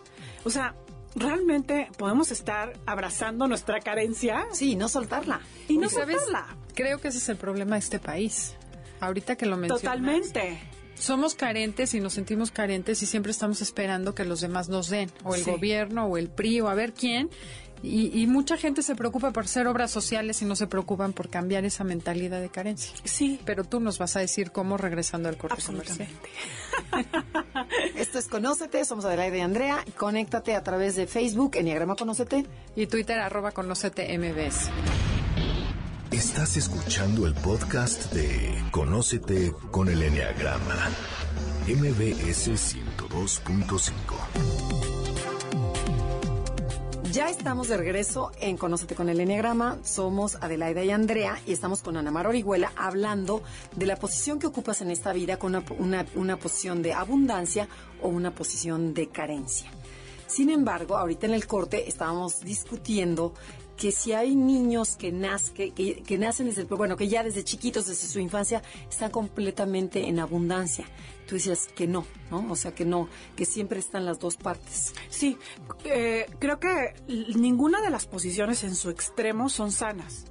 [0.45, 0.75] O sea,
[1.15, 4.47] realmente podemos estar abrazando nuestra carencia.
[4.53, 5.41] Sí, no soltarla.
[5.69, 6.57] Y no soltarla.
[6.75, 8.55] Creo que ese es el problema de este país.
[9.01, 9.83] Ahorita que lo mencionas.
[9.83, 10.59] Totalmente.
[10.99, 15.11] Somos carentes y nos sentimos carentes y siempre estamos esperando que los demás nos den,
[15.25, 17.29] o el gobierno, o el PRI, o a ver quién.
[17.83, 21.65] Y, mucha gente se preocupa por hacer obras sociales y no se preocupan por cambiar
[21.65, 22.93] esa mentalidad de carencia.
[23.05, 23.39] Sí.
[23.45, 26.09] Pero tú nos vas a decir cómo regresando al corte comercial.
[27.97, 29.85] Esto es Conócete, somos Adelaide y Andrea.
[29.97, 32.47] Conéctate a través de Facebook, Enneagrama Conócete.
[32.75, 34.71] Y Twitter, arroba Conócete MBS.
[36.17, 40.89] Estás escuchando el podcast de Conócete con el Enneagrama.
[41.69, 43.93] MBS 102.5.
[47.13, 49.77] Ya estamos de regreso en Conócete con el Enneagrama.
[49.85, 53.43] Somos Adelaida y Andrea y estamos con Ana Mar Orihuela hablando
[53.75, 57.69] de la posición que ocupas en esta vida con una, una, posición de abundancia
[58.01, 59.71] o una posición de carencia.
[60.27, 63.35] Sin embargo, ahorita en el corte estábamos discutiendo
[63.77, 65.13] que si hay niños que,
[65.55, 70.19] que, que, nacen desde, bueno, que ya desde chiquitos, desde su infancia, están completamente en
[70.19, 70.87] abundancia.
[71.27, 72.51] Tú decías que no, ¿no?
[72.51, 74.95] O sea, que no, que siempre están las dos partes.
[75.11, 75.37] Sí,
[75.85, 80.27] eh, creo que ninguna de las posiciones en su extremo son sanas.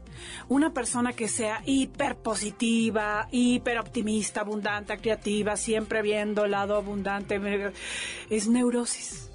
[0.47, 7.39] Una persona que sea hiper positiva, hiper optimista, abundante, creativa, siempre viendo el lado abundante,
[8.29, 9.29] es neurosis.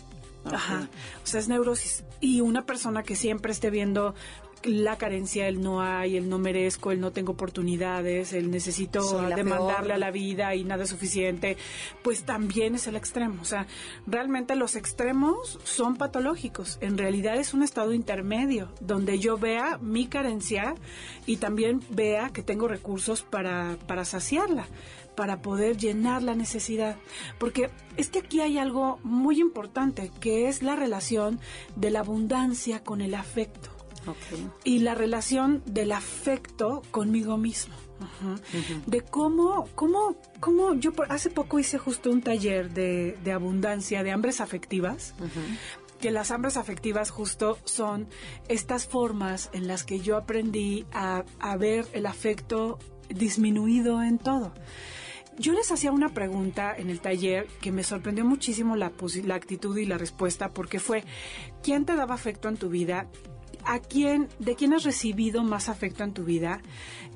[0.45, 0.89] Ajá.
[1.23, 2.05] O sea, es neurosis.
[2.21, 4.15] Y una persona que siempre esté viendo
[4.63, 9.95] la carencia, el no hay, el no merezco, el no tengo oportunidades, el necesito demandarle
[9.95, 11.57] a la vida y nada es suficiente,
[12.03, 13.41] pues también es el extremo.
[13.41, 13.67] O sea,
[14.07, 16.79] realmente los extremos son patológicos.
[16.81, 20.75] En realidad es un estado intermedio donde yo vea mi carencia
[21.27, 24.67] y también vea que tengo recursos para, para saciarla
[25.21, 26.97] para poder llenar la necesidad.
[27.39, 31.41] Porque es que aquí hay algo muy importante, que es la relación
[31.77, 33.69] de la abundancia con el afecto.
[34.65, 37.75] Y la relación del afecto conmigo mismo.
[38.87, 44.41] De cómo, cómo, cómo, yo hace poco hice justo un taller de, abundancia, de hambres
[44.41, 45.15] afectivas,
[46.01, 48.09] que las hambres afectivas justo son
[48.49, 52.79] estas formas en las que yo aprendí a, a ver el afecto
[53.11, 54.53] disminuido en todo.
[55.41, 58.93] Yo les hacía una pregunta en el taller que me sorprendió muchísimo la,
[59.25, 61.03] la actitud y la respuesta porque fue,
[61.63, 63.09] ¿quién te daba afecto en tu vida?
[63.65, 66.61] ¿A quién, de quién has recibido más afecto en tu vida?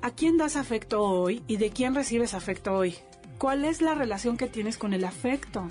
[0.00, 2.94] ¿A quién das afecto hoy y de quién recibes afecto hoy?
[3.36, 5.68] ¿Cuál es la relación que tienes con el afecto?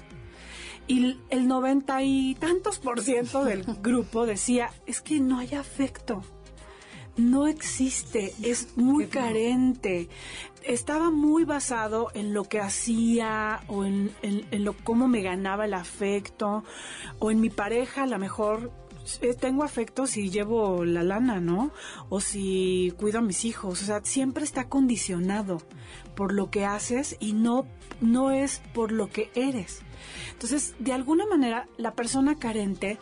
[0.86, 6.22] Y el noventa y tantos por ciento del grupo decía, es que no hay afecto
[7.18, 10.10] no existe, es muy carente.
[10.64, 14.12] Estaba muy basado en lo que hacía o en,
[14.52, 16.64] lo cómo me ganaba el afecto
[17.20, 18.72] o en mi pareja, a lo mejor
[19.22, 21.72] eh, tengo afecto si llevo la lana, ¿no?
[22.10, 23.82] O si cuido a mis hijos.
[23.82, 25.62] O sea, siempre está condicionado
[26.16, 27.66] por lo que haces y no,
[28.00, 29.82] no es por lo que eres.
[30.32, 33.00] Entonces, de alguna manera, la persona carente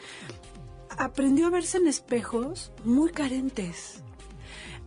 [0.98, 4.04] aprendió a verse en espejos muy carentes.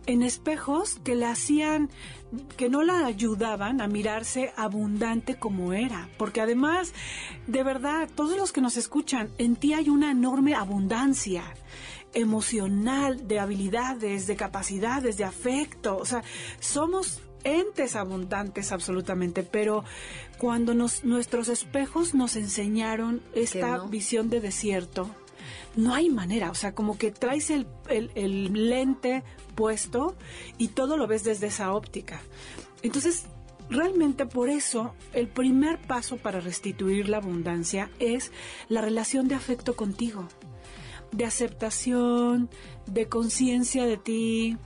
[0.05, 1.89] En espejos que le hacían,
[2.57, 6.09] que no la ayudaban a mirarse abundante como era.
[6.17, 6.93] Porque además,
[7.47, 11.43] de verdad, todos los que nos escuchan, en ti hay una enorme abundancia
[12.13, 15.97] emocional, de habilidades, de capacidades, de afecto.
[15.97, 16.23] O sea,
[16.59, 19.83] somos entes abundantes absolutamente, pero
[20.37, 25.09] cuando nos, nuestros espejos nos enseñaron esta visión de desierto,
[25.75, 27.67] no hay manera, o sea, como que traes el,
[28.69, 29.23] lente
[29.55, 30.15] puesto
[30.57, 32.21] y todo lo ves desde esa óptica.
[32.81, 33.25] Entonces,
[33.69, 38.31] realmente por eso el primer paso para restituir la abundancia es
[38.69, 40.27] la relación de afecto contigo,
[41.11, 42.49] de aceptación,
[42.85, 44.57] de conciencia de ti,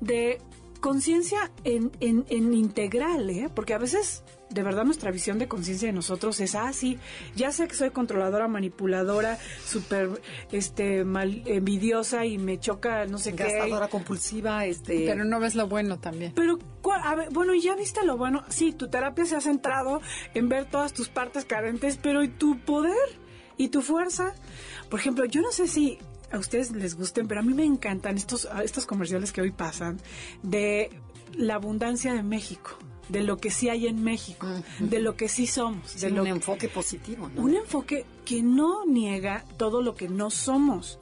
[0.00, 0.40] de
[0.80, 3.50] conciencia en, en, integral, ¿eh?
[3.54, 6.98] porque a veces de verdad nuestra visión de conciencia de nosotros es, ah, sí,
[7.36, 13.34] ya sé que soy controladora, manipuladora, súper este, mal, envidiosa y me choca, no sé
[13.34, 13.44] qué.
[13.44, 15.06] Gastadora compulsiva, este...
[15.06, 16.32] Pero no ves lo bueno también.
[16.34, 16.58] Pero,
[17.02, 18.44] a ver, bueno, ya viste lo bueno.
[18.48, 20.00] Sí, tu terapia se ha centrado
[20.34, 22.96] en ver todas tus partes carentes, pero ¿y tu poder?
[23.56, 24.34] Y tu fuerza,
[24.88, 25.98] por ejemplo, yo no sé si
[26.30, 29.98] a ustedes les gusten, pero a mí me encantan estos, estos comerciales que hoy pasan
[30.42, 30.90] de
[31.34, 34.46] la abundancia de México de lo que sí hay en México,
[34.78, 36.00] de lo que sí somos.
[36.00, 40.98] de un enfoque positivo, Un enfoque que no niega todo lo que no somos.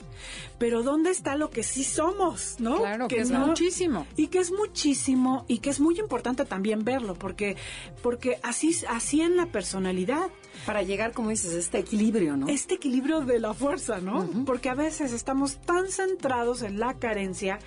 [0.58, 2.56] Pero ¿dónde está lo que sí somos?
[2.58, 2.78] ¿no?
[2.78, 4.06] Claro, que, es muchísimo.
[4.16, 7.56] Y que es muchísimo y que es muy importante también verlo, porque,
[8.02, 10.28] porque así, así en la personalidad.
[10.64, 12.48] Para llegar, como dices, a este equilibrio, ¿no?
[12.48, 14.26] Este equilibrio de la fuerza, ¿no?
[14.46, 17.58] Porque a veces estamos tan centrados en la carencia,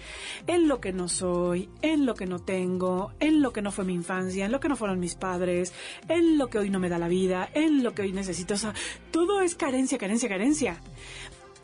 [0.48, 3.86] en lo que no soy, en lo que no tengo, en lo que no fue
[3.86, 5.72] mi infancia, en lo que no fueron mis padres,
[6.08, 8.56] en lo que hoy no me da la vida, en lo que hoy necesito.
[8.56, 8.74] O sea,
[9.12, 10.82] todo es carencia, carencia, carencia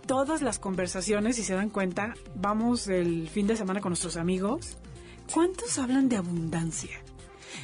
[0.05, 4.77] todas las conversaciones, si se dan cuenta, vamos el fin de semana con nuestros amigos.
[5.33, 7.01] ¿Cuántos hablan de abundancia?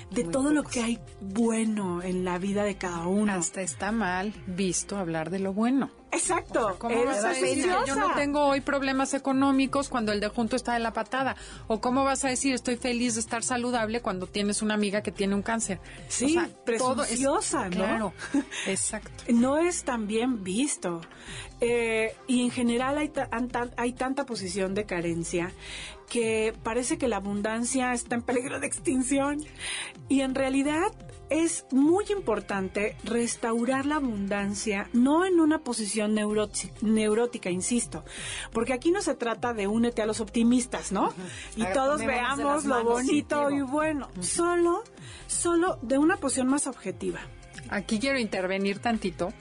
[0.09, 3.33] de todo lo que hay bueno en la vida de cada uno.
[3.33, 5.89] Hasta está mal visto hablar de lo bueno.
[6.11, 6.75] Exacto.
[6.77, 10.73] ¿Cómo vas a decir yo no tengo hoy problemas económicos cuando el de junto está
[10.73, 11.35] de la patada?
[11.67, 15.11] ¿O cómo vas a decir estoy feliz de estar saludable cuando tienes una amiga que
[15.11, 15.79] tiene un cáncer?
[16.07, 17.75] Sí, preciosa, ¿no?
[17.75, 18.13] Claro,
[18.67, 19.23] exacto.
[19.29, 21.01] No es tan bien visto.
[21.61, 23.11] Eh, y en general hay,
[23.77, 25.51] hay tanta posición de carencia
[26.09, 29.45] que parece que la abundancia está en peligro de extinción.
[30.09, 30.91] Y en realidad
[31.29, 38.03] es muy importante restaurar la abundancia, no en una posición neurótica, insisto,
[38.51, 41.13] porque aquí no se trata de únete a los optimistas, ¿no?
[41.55, 44.83] Y todos veamos lo bonito y bueno, solo,
[45.27, 47.19] solo de una posición más objetiva.
[47.69, 49.33] Aquí quiero intervenir tantito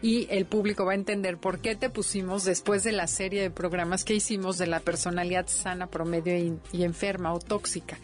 [0.00, 3.50] y el público va a entender por qué te pusimos después de la serie de
[3.50, 6.36] programas que hicimos de la personalidad sana, promedio
[6.72, 7.98] y enferma o tóxica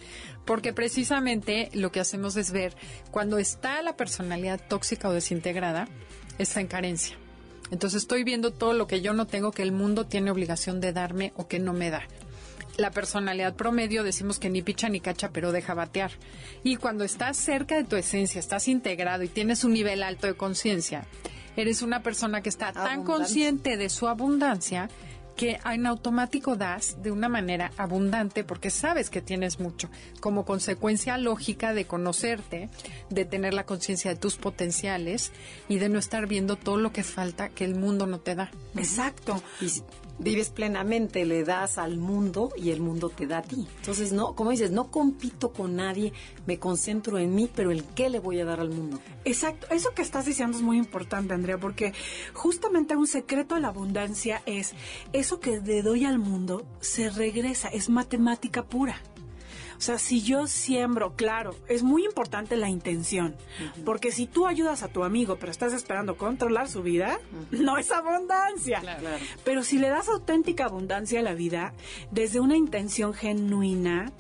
[0.45, 2.75] porque precisamente lo que hacemos es ver
[3.11, 5.89] cuando está la personalidad tóxica o desintegrada,
[6.39, 7.17] está en carencia.
[7.71, 10.93] Entonces estoy viendo todo lo que yo no tengo que el mundo tiene obligación de
[10.93, 12.03] darme o que no me da.
[12.77, 16.11] La personalidad promedio decimos que ni picha ni cacha, pero deja batear.
[16.65, 20.35] Y cuando estás cerca de tu esencia, estás integrado y tienes un nivel alto de
[20.35, 21.07] conciencia,
[21.57, 24.89] eres una persona que está tan consciente de su abundancia
[25.37, 31.19] que en automático das de una manera abundante porque sabes que tienes mucho, como consecuencia
[31.19, 32.69] lógica de conocerte,
[33.11, 35.33] de tener la conciencia de tus potenciales
[35.69, 38.51] y de no estar viendo todo lo que falta que el mundo no te da.
[38.77, 39.43] Exacto
[40.19, 43.67] vives plenamente, le das al mundo y el mundo te da a ti.
[43.79, 46.13] Entonces, no, como dices, no compito con nadie,
[46.47, 49.01] me concentro en mí, pero el qué le voy a dar al mundo.
[49.25, 51.93] Exacto, eso que estás diciendo es muy importante, Andrea, porque
[52.33, 54.75] justamente un secreto de la abundancia es
[55.13, 59.01] eso que le doy al mundo se regresa, es matemática pura.
[59.77, 63.35] O sea, si yo siembro, claro, es muy importante la intención,
[63.85, 67.19] porque si tú ayudas a tu amigo, pero estás esperando controlar su vida,
[67.51, 68.83] no es abundancia.
[69.45, 71.73] Pero si le das auténtica abundancia a la vida
[72.11, 74.13] desde una intención genuina,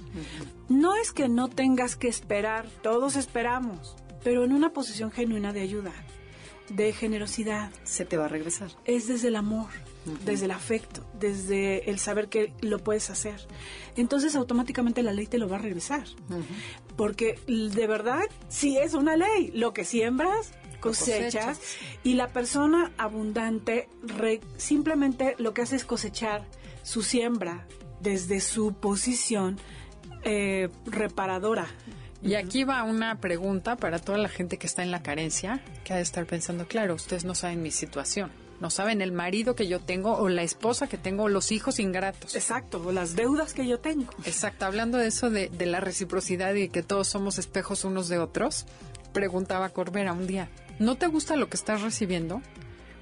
[0.69, 5.61] no es que no tengas que esperar, todos esperamos, pero en una posición genuina de
[5.61, 5.93] ayuda,
[6.69, 7.71] de generosidad.
[7.85, 8.71] Se te va a regresar.
[8.85, 9.69] Es desde el amor
[10.25, 13.47] desde el afecto, desde el saber que lo puedes hacer.
[13.97, 16.05] Entonces automáticamente la ley te lo va a regresar.
[16.97, 19.51] Porque de verdad sí es una ley.
[19.55, 21.61] Lo que siembras, cosechas,
[22.03, 23.88] y la persona abundante
[24.57, 26.45] simplemente lo que hace es cosechar
[26.83, 27.67] su siembra
[28.01, 29.59] desde su posición
[30.23, 31.67] eh, reparadora.
[32.23, 35.93] Y aquí va una pregunta para toda la gente que está en la carencia, que
[35.93, 39.68] ha de estar pensando, claro, ustedes no saben mi situación no saben el marido que
[39.68, 42.35] yo tengo o la esposa que tengo o los hijos ingratos.
[42.35, 44.11] Exacto, o las deudas que yo tengo.
[44.24, 48.18] Exacto, hablando de eso de, de la reciprocidad y que todos somos espejos unos de
[48.18, 48.64] otros,
[49.12, 50.48] preguntaba Corbera un día,
[50.79, 52.40] ¿no te gusta lo que estás recibiendo?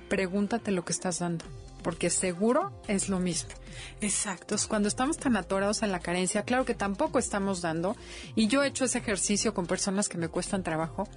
[0.09, 1.45] Pregúntate lo que estás dando
[1.83, 3.51] porque seguro es lo mismo.
[4.01, 4.57] Exacto.
[4.69, 7.97] cuando estamos tan atorados en la carencia, claro que tampoco estamos dando.
[8.35, 11.09] Y yo he hecho ese ejercicio con personas que me cuestan trabajo,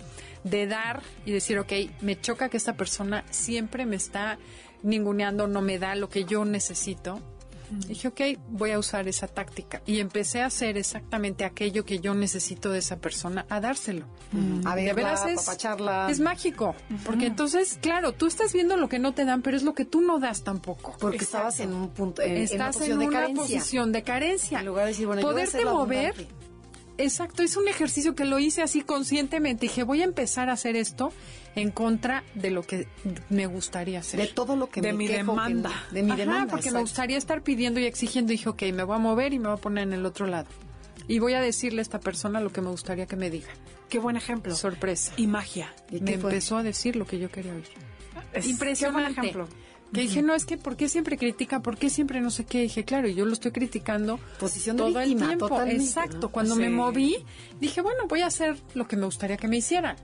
[0.43, 4.37] de dar y decir, ok, me choca que esta persona siempre me está
[4.83, 7.21] ninguneando, no me da lo que yo necesito
[7.69, 9.81] Dije, ok, voy a usar esa táctica.
[9.85, 14.05] Y empecé a hacer exactamente aquello que yo necesito de esa persona, a dárselo.
[14.65, 15.47] A ver, es,
[16.09, 16.75] es mágico.
[17.05, 19.85] Porque entonces, claro, tú estás viendo lo que no te dan, pero es lo que
[19.85, 20.95] tú no das tampoco.
[20.99, 24.59] Porque estabas en un punto, en, estás en, una, de posición de carencia.
[24.59, 26.27] En lugar de decir, bueno, Poderte mover
[26.97, 29.65] Exacto, es un ejercicio que lo hice así conscientemente.
[29.67, 31.11] Dije, voy a empezar a hacer esto
[31.55, 32.87] en contra de lo que
[33.29, 34.19] me gustaría hacer.
[34.19, 35.71] De todo lo que de me mi demanda.
[35.91, 36.51] de mi demanda.
[36.51, 38.31] Porque me gustaría estar pidiendo y exigiendo.
[38.31, 40.47] Dije, ok, me voy a mover y me voy a poner en el otro lado.
[41.07, 43.49] Y voy a decirle a esta persona lo que me gustaría que me diga.
[43.89, 44.55] Qué buen ejemplo.
[44.55, 45.13] Sorpresa.
[45.17, 45.73] Y magia.
[45.91, 47.67] me empezó a decir lo que yo quería oír.
[48.33, 49.13] Es- impresionante.
[49.15, 49.64] qué buen ejemplo.
[49.93, 51.61] Que dije, no, es que ¿por qué siempre critica?
[51.61, 52.61] ¿Por qué siempre no sé qué?
[52.61, 55.47] Dije, claro, y yo lo estoy criticando Posición de todo el víctima, tiempo.
[55.47, 56.17] totalmente, Exacto.
[56.21, 56.29] ¿no?
[56.29, 57.17] Cuando me moví,
[57.61, 59.95] dije, bueno, voy a hacer lo que me gustaría que me hicieran.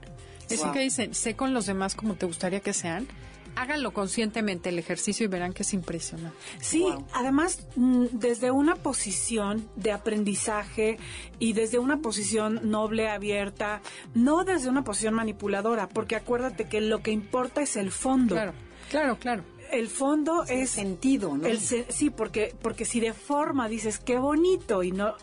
[0.48, 0.72] Eso Wow.
[0.72, 3.06] que dicen, sé con los demás como te gustaría que sean.
[3.54, 6.34] Háganlo conscientemente el ejercicio y verán que es impresionante.
[6.60, 7.06] Sí, Wow.
[7.12, 10.96] además mm, desde una posición de aprendizaje
[11.38, 13.82] y desde una posición noble, abierta,
[14.14, 18.34] no desde una posición manipuladora, porque acuérdate que lo que importa es el fondo.
[18.36, 18.54] Claro,
[18.90, 19.44] claro, claro.
[19.72, 21.46] El fondo es sentido, ¿no?
[21.46, 25.14] el sí, porque porque si de forma dices qué bonito y no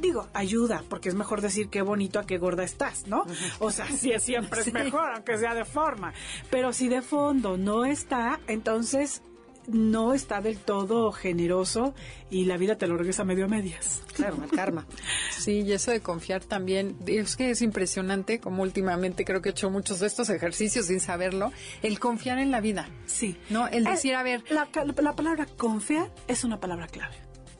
[0.00, 3.24] digo ayuda, porque es mejor decir qué bonito a qué gorda estás, ¿no?
[3.58, 6.14] O sea, sí siempre es mejor aunque sea de forma,
[6.50, 9.22] pero si de fondo no está, entonces
[9.68, 11.94] no está del todo generoso
[12.30, 14.02] y la vida te lo regresa medio a medias.
[14.14, 14.86] Claro, el karma.
[15.36, 19.52] Sí, y eso de confiar también, es que es impresionante, como últimamente creo que he
[19.52, 21.52] hecho muchos de estos ejercicios sin saberlo,
[21.82, 22.88] el confiar en la vida.
[23.06, 23.36] Sí.
[23.50, 27.14] No, el Eh, decir, a ver, la, la palabra confiar es una palabra clave.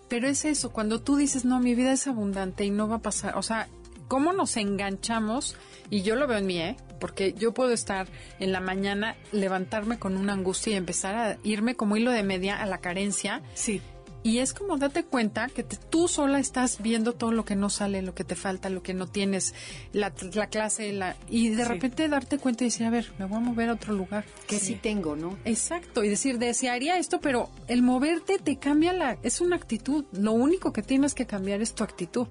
[0.09, 3.03] Pero es eso, cuando tú dices, no, mi vida es abundante y no va a
[3.03, 3.69] pasar, o sea,
[4.09, 5.57] ¿cómo nos enganchamos?
[5.91, 6.77] Y yo lo veo en mí, ¿eh?
[7.01, 8.07] Porque yo puedo estar
[8.41, 12.57] en la mañana, levantarme con una angustia y empezar a irme como hilo de media
[12.61, 13.43] a la carencia.
[13.55, 13.83] Sí.
[14.23, 17.71] Y es como date cuenta que te- tú sola estás viendo todo lo que no
[17.71, 19.55] sale, lo que te falta, lo que no tienes,
[19.93, 21.69] la, la clase, la, y de Sí.
[21.69, 24.25] repente darte cuenta y decir, a ver, me voy a mover a otro lugar.
[24.49, 25.39] Que sí tengo, ¿no?
[25.45, 29.17] Exacto, y decir, desearía esto, pero el moverte te cambia la...
[29.23, 32.27] Es una actitud, lo único que tienes que cambiar es tu actitud,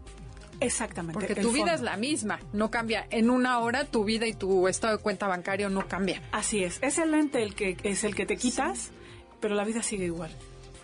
[0.60, 1.14] Exactamente.
[1.14, 3.08] porque tu vida es la misma, no cambia.
[3.10, 6.22] En una hora tu vida y tu estado de cuenta bancario no cambia.
[6.32, 6.80] Así es.
[6.82, 8.91] Es el lente el que es el que te quitas,
[9.39, 10.32] pero la vida sigue igual.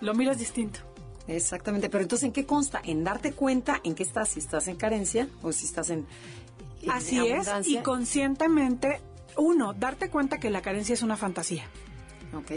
[0.02, 0.80] Lo miras distinto.
[1.28, 1.90] Exactamente.
[1.90, 2.82] Pero entonces, ¿en qué consta?
[2.84, 6.06] En darte cuenta en qué estás, si estás en carencia o si estás en.
[6.82, 7.68] en Así es.
[7.68, 9.02] Y conscientemente,
[9.38, 11.66] uno, darte cuenta que la carencia es una fantasía.
[12.34, 12.52] Ok.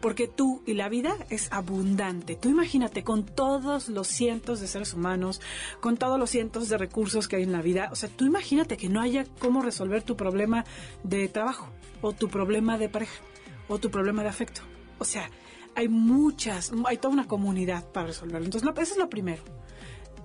[0.00, 2.36] Porque tú y la vida es abundante.
[2.36, 5.40] Tú imagínate con todos los cientos de seres humanos,
[5.80, 7.88] con todos los cientos de recursos que hay en la vida.
[7.90, 10.64] O sea, tú imagínate que no haya cómo resolver tu problema
[11.02, 11.68] de trabajo,
[12.02, 13.22] o tu problema de pareja,
[13.68, 14.60] o tu problema de afecto.
[14.98, 15.30] O sea,
[15.74, 18.44] hay muchas, hay toda una comunidad para resolverlo.
[18.44, 19.42] Entonces, lo- eso es lo primero.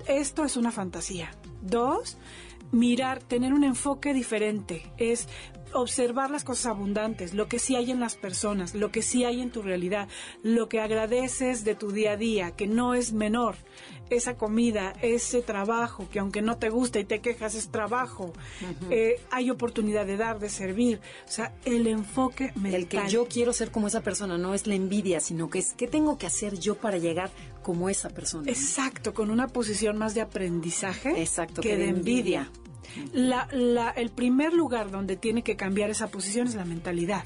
[0.08, 1.32] Esto es una fantasía.
[1.62, 2.18] Dos,
[2.72, 4.92] mirar, tener un enfoque diferente.
[4.98, 5.28] Es
[5.74, 9.42] observar las cosas abundantes, lo que sí hay en las personas, lo que sí hay
[9.42, 10.08] en tu realidad,
[10.44, 13.56] lo que agradeces de tu día a día, que no es menor.
[14.10, 18.34] Esa comida, ese trabajo, que aunque no te gusta y te quejas, es trabajo.
[18.90, 21.00] Eh, hay oportunidad de dar, de servir.
[21.28, 22.74] O sea, el enfoque mental.
[22.74, 25.74] El que yo quiero ser como esa persona no es la envidia, sino que es
[25.74, 27.30] qué tengo que hacer yo para llegar
[27.62, 28.50] como esa persona.
[28.50, 32.48] Exacto, con una posición más de aprendizaje Exacto, que, que de de envidia.
[32.48, 32.69] envidia.
[33.14, 37.24] La- la- el primer lugar donde tiene que cambiar esa posición es la mentalidad.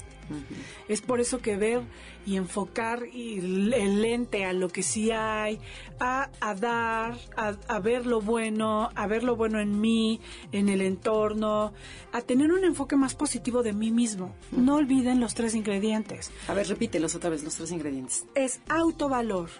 [0.88, 1.82] Es por eso que ver
[2.24, 5.60] y enfocar y el lente a lo que sí hay,
[6.00, 10.70] a, a dar, a, a ver lo bueno, a ver lo bueno en mí, en
[10.70, 11.74] el entorno,
[12.12, 14.34] a tener un enfoque más positivo de mí mismo.
[14.50, 18.24] No olviden los tres ingredientes A ver, repítelos otra vez, los tres ingredientes.
[18.34, 19.50] es autovalor.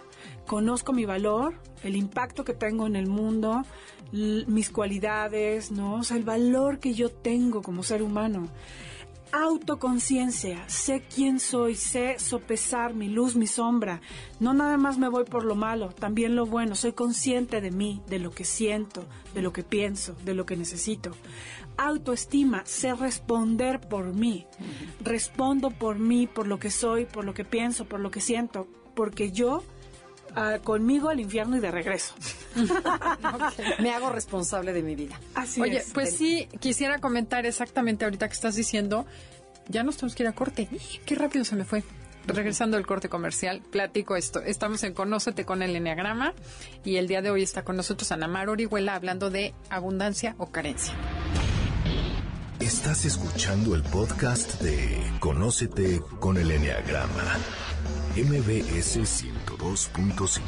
[0.47, 1.53] Conozco mi valor,
[1.83, 3.61] el impacto que tengo en el mundo,
[4.11, 6.01] mis cualidades, ¿no?
[6.09, 8.49] El valor que yo tengo como ser humano.
[9.31, 13.99] Autoconciencia, sé quién soy, sé sopesar mi luz, mi sombra.
[14.39, 16.75] No nada más me voy por lo malo, también lo bueno.
[16.75, 19.03] Soy consciente de mí, de lo que siento,
[19.33, 21.11] de lo que pienso, de lo que necesito.
[21.75, 24.45] Autoestima, sé responder por mí.
[25.01, 28.67] Respondo por mí, por lo que soy, por lo que pienso, por lo que siento,
[28.95, 29.63] porque yo
[30.63, 32.13] conmigo al infierno y de regreso.
[33.79, 35.19] Me hago responsable de mi vida.
[35.33, 35.91] Así Oye, es.
[35.93, 39.05] pues sí, quisiera comentar exactamente ahorita que estás diciendo,
[39.67, 40.67] ya nos tenemos que ir a corte.
[41.05, 41.83] Qué rápido se me fue.
[42.27, 44.41] Regresando del corte comercial, platico esto.
[44.41, 46.33] Estamos en Conócete con el Enneagrama
[46.83, 50.47] y el día de hoy está con nosotros Ana Mar Orihuela hablando de abundancia o
[50.51, 50.95] carencia.
[52.59, 57.37] Estás escuchando el podcast de Conócete con el Enneagrama.
[58.15, 58.97] MBS
[59.57, 60.41] 102.5.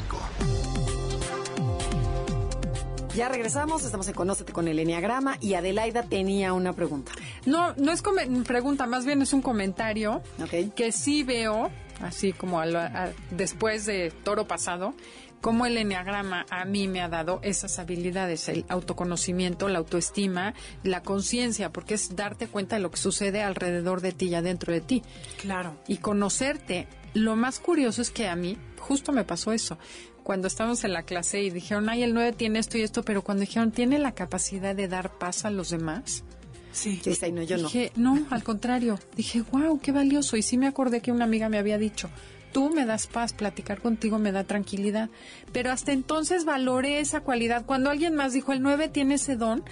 [3.14, 7.10] Ya regresamos, estamos en Conócete con el Enneagrama y Adelaida tenía una pregunta.
[7.46, 10.74] No, no es come- pregunta, más bien es un comentario Ok.
[10.76, 14.94] que sí veo, así como a lo- a- después de Toro Pasado,
[15.40, 20.54] cómo el enneagrama a mí me ha dado esas habilidades, el autoconocimiento, la autoestima,
[20.84, 24.72] la conciencia, porque es darte cuenta de lo que sucede alrededor de ti y adentro
[24.72, 25.02] de ti.
[25.40, 25.76] Claro.
[25.88, 26.86] Y conocerte.
[27.14, 29.78] Lo más curioso es que a mí justo me pasó eso.
[30.22, 33.22] Cuando estábamos en la clase y dijeron, ay, el 9 tiene esto y esto, pero
[33.22, 36.22] cuando dijeron, tiene la capacidad de dar paz a los demás,
[36.70, 37.00] Sí.
[37.04, 37.64] Y ahí no, yo no.
[37.64, 39.00] Dije, no, al contrario.
[39.16, 40.36] Dije, wow, qué valioso.
[40.36, 42.08] Y sí me acordé que una amiga me había dicho,
[42.52, 45.10] tú me das paz, platicar contigo me da tranquilidad.
[45.52, 47.64] Pero hasta entonces valoré esa cualidad.
[47.64, 49.64] Cuando alguien más dijo, el 9 tiene ese don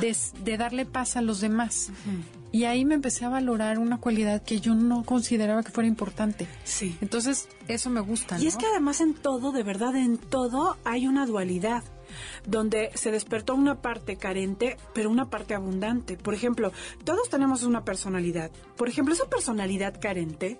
[0.00, 1.90] de, de darle paz a los demás.
[2.52, 6.48] Y ahí me empecé a valorar una cualidad que yo no consideraba que fuera importante.
[6.64, 6.96] Sí.
[7.00, 8.40] Entonces, eso me gusta.
[8.40, 11.84] Y es que además en todo, de verdad, en todo hay una dualidad
[12.46, 16.16] donde se despertó una parte carente, pero una parte abundante.
[16.16, 16.72] Por ejemplo,
[17.04, 18.50] todos tenemos una personalidad.
[18.76, 20.58] Por ejemplo, esa personalidad carente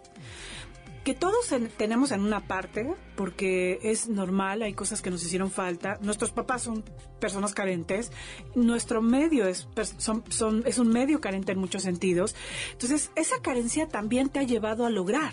[1.05, 5.99] que todos tenemos en una parte, porque es normal, hay cosas que nos hicieron falta.
[6.03, 6.85] Nuestros papás son
[7.19, 8.13] personas carentes,
[8.55, 9.67] nuestro medio es,
[9.99, 12.35] son, es un medio carente en muchos sentidos.
[12.73, 15.33] Entonces, esa carencia también te ha llevado a lograr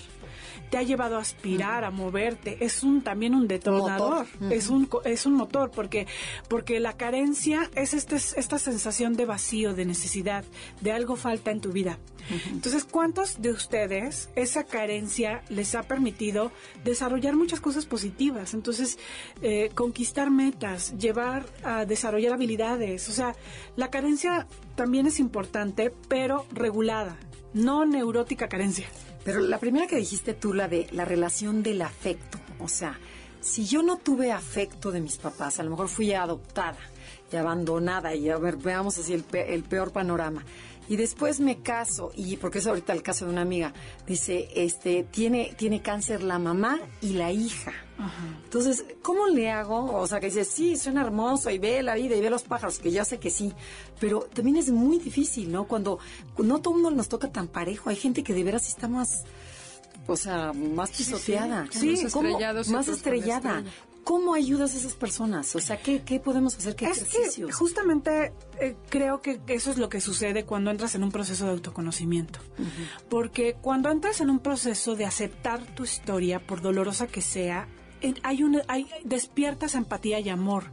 [0.70, 5.26] te ha llevado a aspirar, a moverte, es un también un detonador, es un es
[5.26, 6.08] un motor porque
[6.48, 10.44] porque la carencia es este, esta sensación de vacío, de necesidad,
[10.82, 11.98] de algo falta en tu vida.
[12.52, 16.52] Entonces, ¿cuántos de ustedes esa carencia les ha permitido
[16.84, 18.54] desarrollar muchas cosas positivas?
[18.54, 19.00] Entonces,
[19.42, 23.34] eh, conquistar metas, llevar a desarrollar habilidades, o sea,
[23.76, 27.18] la carencia también es importante, pero regulada,
[27.54, 28.88] no neurótica carencia.
[29.28, 32.98] Pero la primera que dijiste tú, la de la relación del afecto, o sea,
[33.42, 36.78] si yo no tuve afecto de mis papás, a lo mejor fui adoptada
[37.30, 40.46] y abandonada, y a ver, veamos así el, el peor panorama.
[40.88, 43.74] Y después me caso y porque es ahorita el caso de una amiga
[44.08, 47.74] dice este tiene tiene cáncer la mamá y la hija
[48.44, 52.16] entonces cómo le hago o sea que dice sí suena hermoso y ve la vida
[52.16, 53.54] y ve los pájaros que ya sé que sí
[54.00, 56.00] pero también es muy difícil no cuando
[56.38, 59.24] no todo mundo nos toca tan parejo hay gente que de veras está más
[60.08, 61.68] o sea, más pisoteada.
[61.70, 61.96] Sí,
[62.72, 63.64] más estrellada.
[64.04, 65.54] ¿Cómo ayudas a esas personas?
[65.58, 66.78] O sea, ¿qué, podemos hacer?
[66.78, 67.48] ¿Qué es ejercicios?
[67.48, 71.44] Que justamente eh, creo que eso es lo que sucede cuando entras en un proceso
[71.44, 72.40] de autoconocimiento.
[73.10, 77.68] Porque cuando entras en un proceso de aceptar tu historia, por dolorosa que sea,
[78.24, 80.66] hay una, hay, despiertas empatía y amor.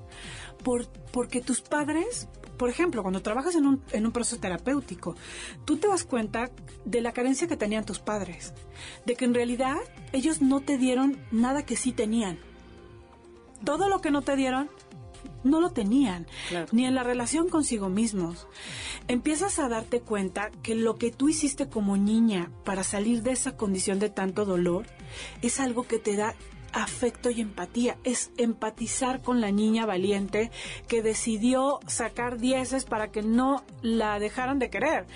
[0.62, 5.14] Por, porque tus padres, por ejemplo, cuando trabajas en un, en un proceso terapéutico,
[5.64, 6.50] tú te das cuenta
[6.84, 8.54] de la carencia que tenían tus padres,
[9.04, 9.76] de que en realidad
[10.12, 12.38] ellos no te dieron nada que sí tenían
[13.64, 14.70] todo lo que no te dieron,
[15.42, 16.26] no lo tenían,
[16.72, 18.46] ni en la relación consigo mismos.
[19.08, 23.56] Empiezas a darte cuenta que lo que tú hiciste como niña para salir de esa
[23.56, 24.86] condición de tanto dolor
[25.42, 26.34] es algo que te da
[26.74, 30.50] afecto y empatía, es empatizar con la niña valiente
[30.88, 35.06] que decidió sacar dieces para que no la dejaran de querer.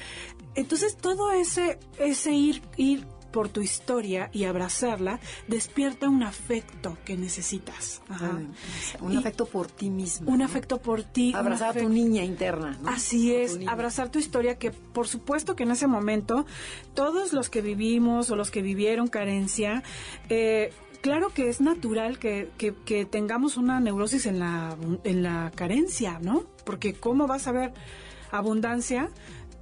[0.54, 7.16] Entonces todo ese, ese ir, ir por tu historia y abrazarla, despierta un afecto que
[7.16, 8.02] necesitas.
[9.00, 10.30] un afecto por ti mismo.
[10.30, 11.32] Un afecto por ti.
[11.34, 12.78] Abrazar a tu niña interna.
[12.86, 16.46] Así es, abrazar tu historia que por supuesto que en ese momento
[16.94, 19.82] todos los que vivimos o los que vivieron carencia,
[20.28, 26.18] eh, claro que es natural que, que, tengamos una neurosis en la, en la carencia,
[26.20, 26.44] ¿no?
[26.64, 27.72] Porque ¿cómo vas a ver
[28.30, 29.10] abundancia?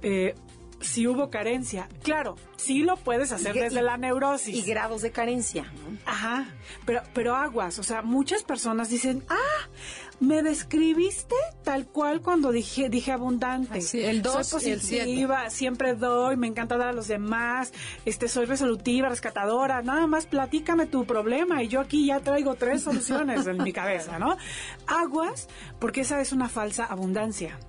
[0.01, 0.35] Eh,
[0.79, 1.89] si hubo carencia.
[2.03, 4.55] Claro, sí lo puedes hacer desde la neurosis.
[4.55, 5.71] Y grados de carencia.
[6.05, 6.47] Ajá,
[6.85, 9.69] pero, pero aguas, o sea, muchas personas dicen, ah,
[10.19, 13.81] me describiste tal cual cuando dije, dije abundante.
[13.81, 17.73] Sí, el 2 soy positiva, siempre doy, me encanta dar a los demás,
[18.05, 22.83] este, soy resolutiva, rescatadora, nada más platícame tu problema y yo aquí ya traigo tres
[22.83, 24.37] soluciones en mi cabeza, ¿no?
[24.87, 25.47] Aguas,
[25.79, 27.59] porque esa es una falsa abundancia.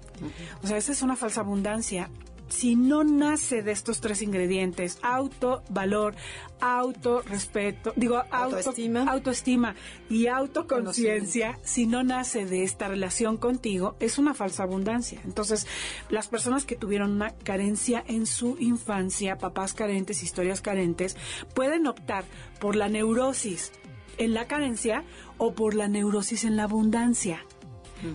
[0.63, 2.11] O sea, esa es una falsa abundancia
[2.49, 6.15] si no nace de estos tres ingredientes, auto, valor,
[6.61, 9.75] auto, respeto, digo, autoestima, autoestima
[10.09, 15.21] y autoconciencia, si no nace de esta relación contigo, es una falsa abundancia.
[15.25, 15.67] Entonces,
[16.09, 21.17] las personas que tuvieron una carencia en su infancia, papás carentes, historias carentes,
[21.55, 22.25] pueden optar
[22.61, 23.73] por la neurosis
[24.19, 25.05] en la carencia
[25.37, 27.45] o por la neurosis en la abundancia.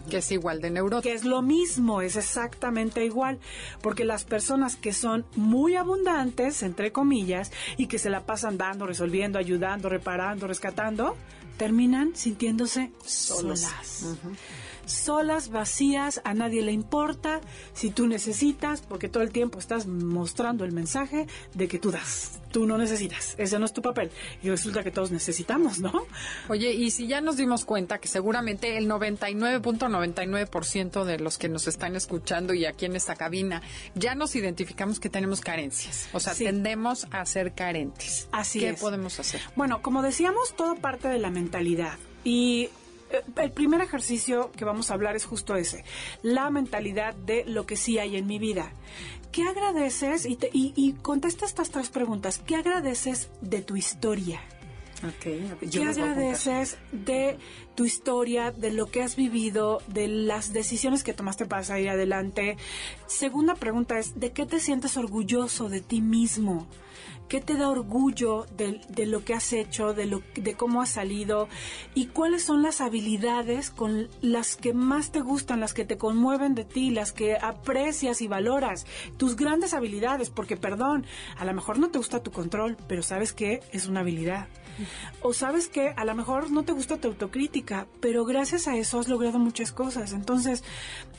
[0.09, 1.09] Que es igual de neurótico.
[1.09, 3.39] Que es lo mismo, es exactamente igual.
[3.81, 8.85] Porque las personas que son muy abundantes, entre comillas, y que se la pasan dando,
[8.85, 11.15] resolviendo, ayudando, reparando, rescatando,
[11.57, 14.17] terminan sintiéndose solas solas,
[15.51, 17.41] vacías, a nadie le importa,
[17.73, 22.39] si tú necesitas, porque todo el tiempo estás mostrando el mensaje de que tú das,
[22.51, 24.11] tú no necesitas, ese no es tu papel.
[24.41, 25.91] Y resulta que todos necesitamos, ¿no?
[26.49, 31.67] Oye, y si ya nos dimos cuenta que seguramente el 99.99% de los que nos
[31.67, 33.61] están escuchando y aquí en esta cabina,
[33.95, 38.27] ya nos identificamos que tenemos carencias, o sea, tendemos a ser carentes.
[38.31, 39.41] Así ¿Qué podemos hacer?
[39.55, 41.97] Bueno, como decíamos, todo parte de la mentalidad.
[42.23, 42.69] Y
[43.37, 45.83] el primer ejercicio que vamos a hablar es justo ese,
[46.21, 48.73] la mentalidad de lo que sí hay en mi vida.
[49.31, 50.25] ¿Qué agradeces?
[50.27, 52.39] Y, y, contesta estas tres preguntas.
[52.45, 54.41] ¿Qué agradeces de tu historia?
[55.17, 57.37] Okay, ¿Qué agradeces de
[57.75, 62.57] tu historia, de lo que has vivido, de las decisiones que tomaste para salir adelante?
[63.07, 66.67] Segunda pregunta es, ¿de qué te sientes orgulloso de ti mismo?
[67.27, 71.47] ¿Qué te da orgullo de, lo que has hecho, de, lo, de cómo has salido?
[71.95, 76.53] ¿Y cuáles son las habilidades con las que más te gustan, las que te conmueven
[76.53, 78.85] de ti, las que aprecias y valoras?
[79.17, 81.05] Tus grandes habilidades, porque perdón,
[81.37, 84.47] a lo mejor no te gusta tu control, pero sabes que es una habilidad.
[85.21, 88.99] O sabes que a lo mejor no te gusta tu autocrítica, pero gracias a eso
[88.99, 90.13] has logrado muchas cosas.
[90.13, 90.63] Entonces,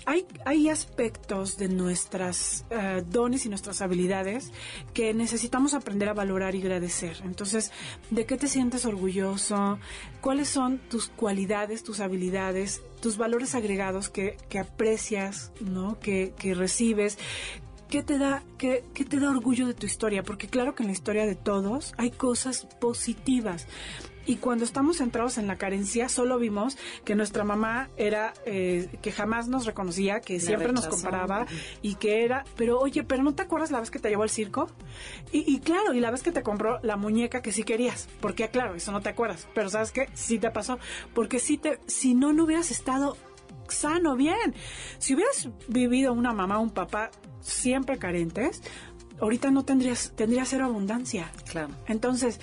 [0.07, 4.53] hay, hay aspectos de nuestras eh, dones y nuestras habilidades
[4.93, 7.21] que necesitamos aprender a valorar y agradecer.
[7.25, 7.73] Entonces,
[8.11, 9.79] ¿de qué te sientes orgulloso?
[10.21, 12.83] ¿Cuáles son tus cualidades, tus habilidades?
[13.05, 16.01] tus valores agregados que, que aprecias, ¿no?
[16.01, 17.19] Que, que recibes,
[17.89, 20.23] ¿qué te da, qué, te da orgullo de tu historia?
[20.23, 23.67] Porque claro que en la historia de todos hay cosas positivas.
[24.27, 29.13] Y cuando estamos centrados en la carencia, solo vimos que nuestra mamá era, eh, que
[29.13, 31.47] jamás nos reconocía, que siempre nos comparaba
[31.83, 34.31] y que era, pero oye, pero ¿no te acuerdas la vez que te llevó al
[34.31, 34.71] circo?
[35.31, 38.49] Y, y, claro, y la vez que te compró la muñeca que sí querías, porque
[38.49, 40.09] claro, eso no te acuerdas, pero ¿sabes qué?
[40.15, 40.79] Sí te pasó,
[41.13, 43.19] porque si te, si no, no hubieras estado
[43.69, 44.55] sano, bien.
[44.99, 47.11] Si hubieras vivido una mamá, un papá
[47.41, 48.63] siempre carentes,
[49.21, 51.31] ahorita no tendrías, tendría cero abundancia.
[51.51, 51.75] Claro.
[51.87, 52.41] Entonces,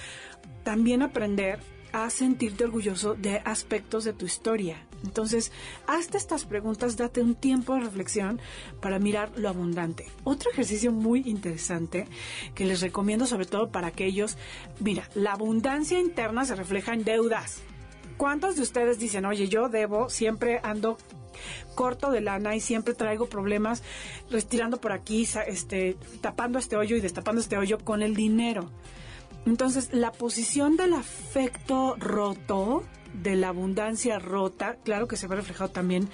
[0.64, 1.60] también aprender
[1.92, 4.86] a sentirte orgulloso de aspectos de tu historia.
[5.04, 5.52] Entonces,
[5.88, 8.40] hazte estas preguntas, date un tiempo de reflexión
[8.82, 10.06] para mirar lo abundante.
[10.24, 12.08] Otro ejercicio muy interesante
[12.56, 14.38] que les recomiendo sobre todo para aquellos,
[14.80, 17.62] mira, la abundancia interna se refleja en deudas.
[18.22, 20.96] ¿Cuántos de ustedes dicen, oye, yo debo, siempre ando
[21.74, 23.82] corto de lana y siempre traigo problemas
[24.30, 28.70] retirando por aquí, este, tapando este hoyo y destapando este hoyo con el dinero.
[29.48, 35.72] Entonces, la posición del afecto roto, de la abundancia rota, claro que se ve reflejado
[35.72, 36.08] también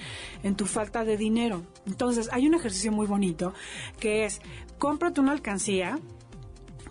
[0.43, 1.64] en tu falta de dinero.
[1.88, 3.53] Entonces, hay un ejercicio muy bonito
[3.99, 4.39] que es,
[4.78, 5.99] cómprate una alcancía,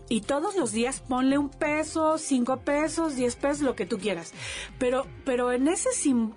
[0.08, 4.32] y todos los días ponle un peso, cinco pesos, diez pesos, lo que tú quieras.
[4.78, 5.88] Pero, pero en ese,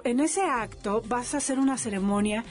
[0.03, 2.43] en ese acto vas a hacer una ceremonia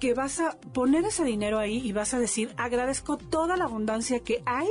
[0.00, 4.20] que vas a poner ese dinero ahí y vas a decir, agradezco toda la abundancia
[4.20, 4.68] que hay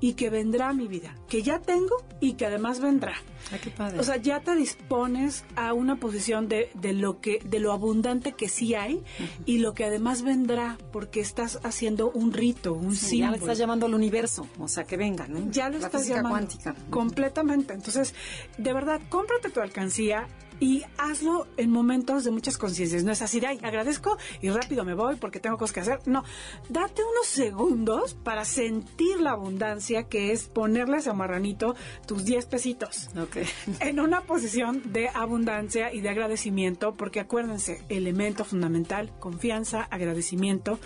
[0.00, 3.14] y que vendrá a mi vida, que ya tengo y que además vendrá.
[3.62, 4.00] qué padre.
[4.00, 8.32] O sea, ya te dispones a una posición de, de lo que, de lo abundante
[8.32, 9.02] que sí hay
[9.44, 13.32] y lo que además vendrá, porque estás haciendo un rito, un sí, símbolo.
[13.32, 15.50] Ya le estás llamando al universo, o sea, que venga, ¿no?
[15.50, 16.30] Ya lo estás llamando.
[16.30, 16.74] cuántica.
[16.88, 17.74] Completamente.
[17.74, 18.14] Entonces,
[18.56, 20.26] de verdad, cómprate tu alcancía,
[20.60, 23.02] y hazlo en momentos de muchas conciencias.
[23.02, 26.00] No es así de, ay, agradezco y rápido me voy porque tengo cosas que hacer.
[26.06, 26.22] No,
[26.68, 31.74] date unos segundos para sentir la abundancia que es ponerle a marranito
[32.06, 33.08] tus 10 pesitos.
[33.16, 33.46] Okay.
[33.80, 40.78] En una posición de abundancia y de agradecimiento, porque acuérdense, elemento fundamental, confianza, agradecimiento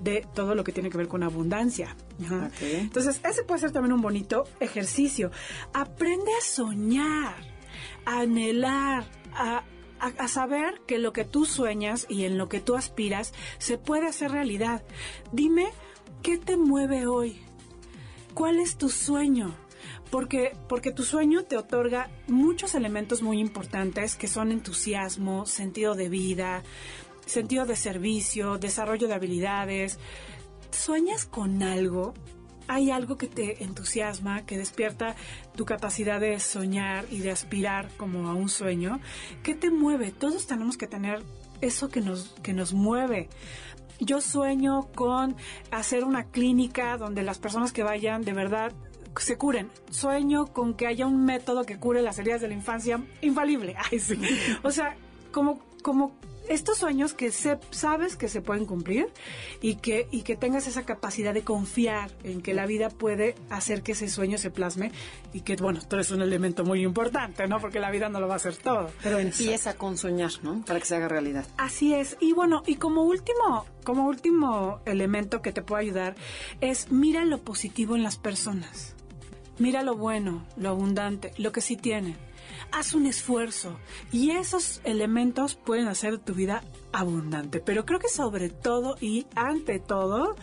[0.00, 1.96] de todo lo que tiene que ver con abundancia.
[2.62, 5.30] Entonces, ese puede ser también un bonito ejercicio.
[5.72, 7.34] Aprende a soñar,
[8.08, 9.04] a anhelar,
[9.34, 9.64] a,
[10.28, 14.30] saber que lo que tú sueñas y en lo que tú aspiras se puede hacer
[14.30, 14.82] realidad.
[15.30, 15.66] Dime,
[16.22, 17.42] ¿qué te mueve hoy?
[18.32, 19.54] ¿Cuál es tu sueño?
[20.10, 26.08] Porque, porque tu sueño te otorga muchos elementos muy importantes que son entusiasmo, sentido de
[26.08, 26.62] vida,
[27.26, 29.98] sentido de servicio, desarrollo de habilidades.
[30.70, 32.14] ¿Sueñas con algo?
[32.68, 35.16] Hay algo que te entusiasma, que despierta
[35.56, 39.00] tu capacidad de soñar y de aspirar como a un sueño,
[39.42, 40.12] ¿qué te mueve?
[40.12, 41.22] Todos tenemos que tener
[41.60, 43.28] eso que nos, que nos mueve.
[44.00, 45.34] Yo sueño con
[45.72, 48.72] hacer una clínica donde las personas que vayan de verdad
[49.16, 49.70] se curen.
[49.90, 53.74] Sueño con que haya un método que cure las heridas de la infancia infalible.
[53.90, 54.18] Ay, sí.
[54.62, 54.96] O sea,
[55.32, 56.12] como, como
[56.48, 59.08] estos sueños que se, sabes que se pueden cumplir
[59.60, 63.82] y que, y que tengas esa capacidad de confiar en que la vida puede hacer
[63.82, 64.92] que ese sueño se plasme
[65.32, 67.60] y que, bueno, tú eres un elemento muy importante, ¿no?
[67.60, 68.90] Porque la vida no lo va a hacer todo.
[69.02, 70.64] Pero empieza con soñar, ¿no?
[70.64, 71.46] Para que se haga realidad.
[71.56, 72.16] Así es.
[72.20, 76.16] Y bueno, y como último, como último elemento que te puede ayudar
[76.60, 78.94] es mira lo positivo en las personas.
[79.58, 82.27] Mira lo bueno, lo abundante, lo que sí tienen
[82.72, 83.78] haz un esfuerzo.
[84.12, 86.62] Y esos elementos pueden hacer tu vida
[86.92, 87.60] abundante.
[87.60, 90.36] Pero creo que sobre todo y ante todo,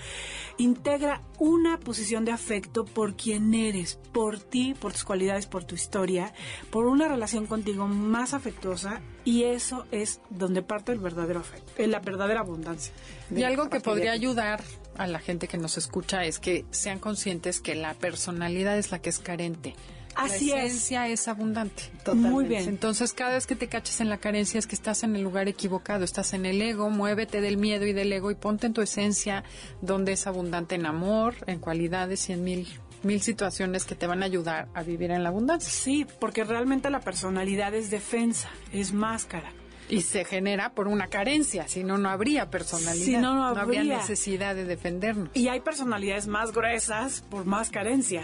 [0.57, 5.76] integra una posición de afecto por quien eres, por ti, por tus cualidades, por tu
[5.76, 6.34] historia,
[6.69, 11.99] por una relación contigo más afectuosa y eso es donde parte el verdadero afecto, la
[11.99, 12.93] verdadera abundancia.
[13.36, 14.63] Y algo que podría ayudar
[14.97, 18.99] a la gente que nos escucha es que sean conscientes que la personalidad es la
[18.99, 19.76] que es carente.
[20.16, 21.28] Así la esencia es.
[21.28, 21.84] abundante.
[22.13, 22.68] Muy bien.
[22.70, 25.47] Entonces, cada vez que te caches en la carencia es que estás en el lugar
[25.47, 28.82] equivocado, estás en el ego, muévete del miedo y del ego y ponte en tu
[28.82, 29.43] esencia
[29.82, 32.68] donde es abundante en amor, en cualidades y en mil
[33.03, 35.72] mil situaciones que te van a ayudar a vivir en la abundancia.
[35.72, 39.53] Sí, porque realmente la personalidad es defensa, es máscara.
[39.88, 43.05] Y se genera por una carencia, si no, no habría personalidad.
[43.05, 45.30] Si no, no habría necesidad de defendernos.
[45.36, 48.24] Y hay personalidades más gruesas por más carencia.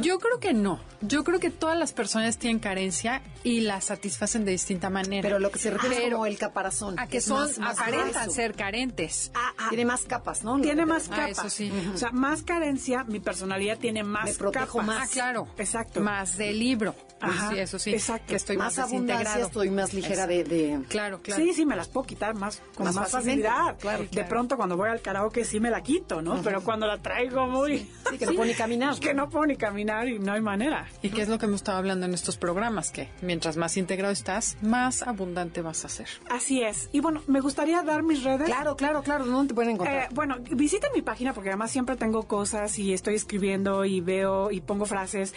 [0.00, 0.80] Yo creo que no.
[1.00, 5.22] Yo creo que todas las personas tienen carencia y la satisfacen de distinta manera.
[5.22, 6.98] Pero lo que se refiere es como el caparazón.
[6.98, 9.30] A que son, aparentan ser carentes.
[9.34, 9.66] Ah, ah.
[9.68, 10.60] tiene más capas, ¿no?
[10.60, 11.38] Tiene más ah, capas.
[11.38, 11.72] eso sí.
[11.94, 15.08] O sea, más carencia, mi personalidad tiene más Me protejo más.
[15.08, 15.48] Ah, claro.
[15.56, 16.00] Exacto.
[16.00, 16.94] Más del libro.
[17.20, 17.90] Pues Ajá, sí, eso sí.
[17.92, 18.26] Exacto.
[18.28, 21.42] Que estoy más, más abundancia, estoy más ligera de, Claro, claro.
[21.42, 23.76] Sí, sí, me las puedo quitar más con más, facilidad.
[23.78, 26.40] Claro, De pronto cuando voy al karaoke sí me la quito, ¿no?
[26.42, 27.88] Pero cuando la traigo muy...
[28.10, 28.98] Sí, que no puedo ni caminar.
[28.98, 30.88] Que no puedo ni caminar y no hay manera.
[31.02, 32.90] ¿Y qué es lo que hemos estado hablando en estos programas?
[32.90, 36.08] Que mientras más integrado estás, más abundante vas a ser.
[36.30, 36.88] Así es.
[36.92, 38.46] Y bueno, me gustaría dar mis redes.
[38.46, 39.26] Claro, claro, claro.
[39.26, 40.04] ¿Dónde te pueden encontrar?
[40.04, 44.50] Eh, bueno, visita mi página porque además siempre tengo cosas y estoy escribiendo y veo
[44.50, 45.34] y pongo frases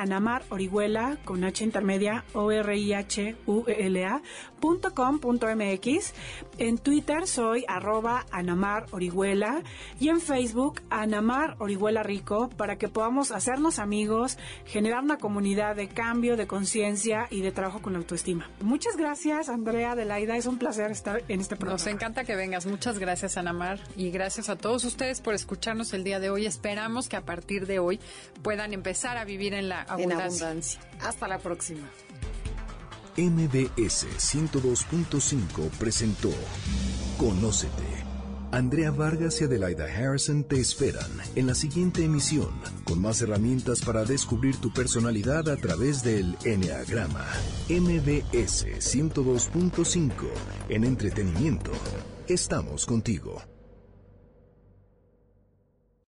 [0.00, 4.22] www.anamarorihuela con H intermedia o R I H U E L A
[4.60, 6.12] .com.mx.
[6.58, 9.62] En Twitter soy arroba Anamar Orihuela
[9.98, 14.36] y en Facebook Anamar Orihuela Rico para que podamos hacernos amigos,
[14.66, 18.50] generar una comunidad de cambio, de conciencia y de trabajo con la autoestima.
[18.60, 20.36] Muchas gracias, Andrea Adelaida.
[20.36, 21.82] Es un placer estar en este programa.
[21.82, 22.66] Nos encanta que vengas.
[22.66, 23.80] Muchas gracias, Anamar.
[23.96, 26.44] Y gracias a todos ustedes por escucharnos el día de hoy.
[26.44, 27.98] Esperamos que a partir de hoy
[28.42, 30.80] puedan empezar a vivir en la abundancia.
[31.00, 31.88] Hasta la próxima.
[33.16, 36.30] MBS 102.5 presentó
[37.18, 38.10] Conócete.
[38.52, 42.50] Andrea Vargas y Adelaida Harrison te esperan en la siguiente emisión
[42.84, 47.26] con más herramientas para descubrir tu personalidad a través del Enneagrama.
[47.68, 50.12] MBS 102.5
[50.68, 51.70] en entretenimiento.
[52.26, 53.49] Estamos contigo.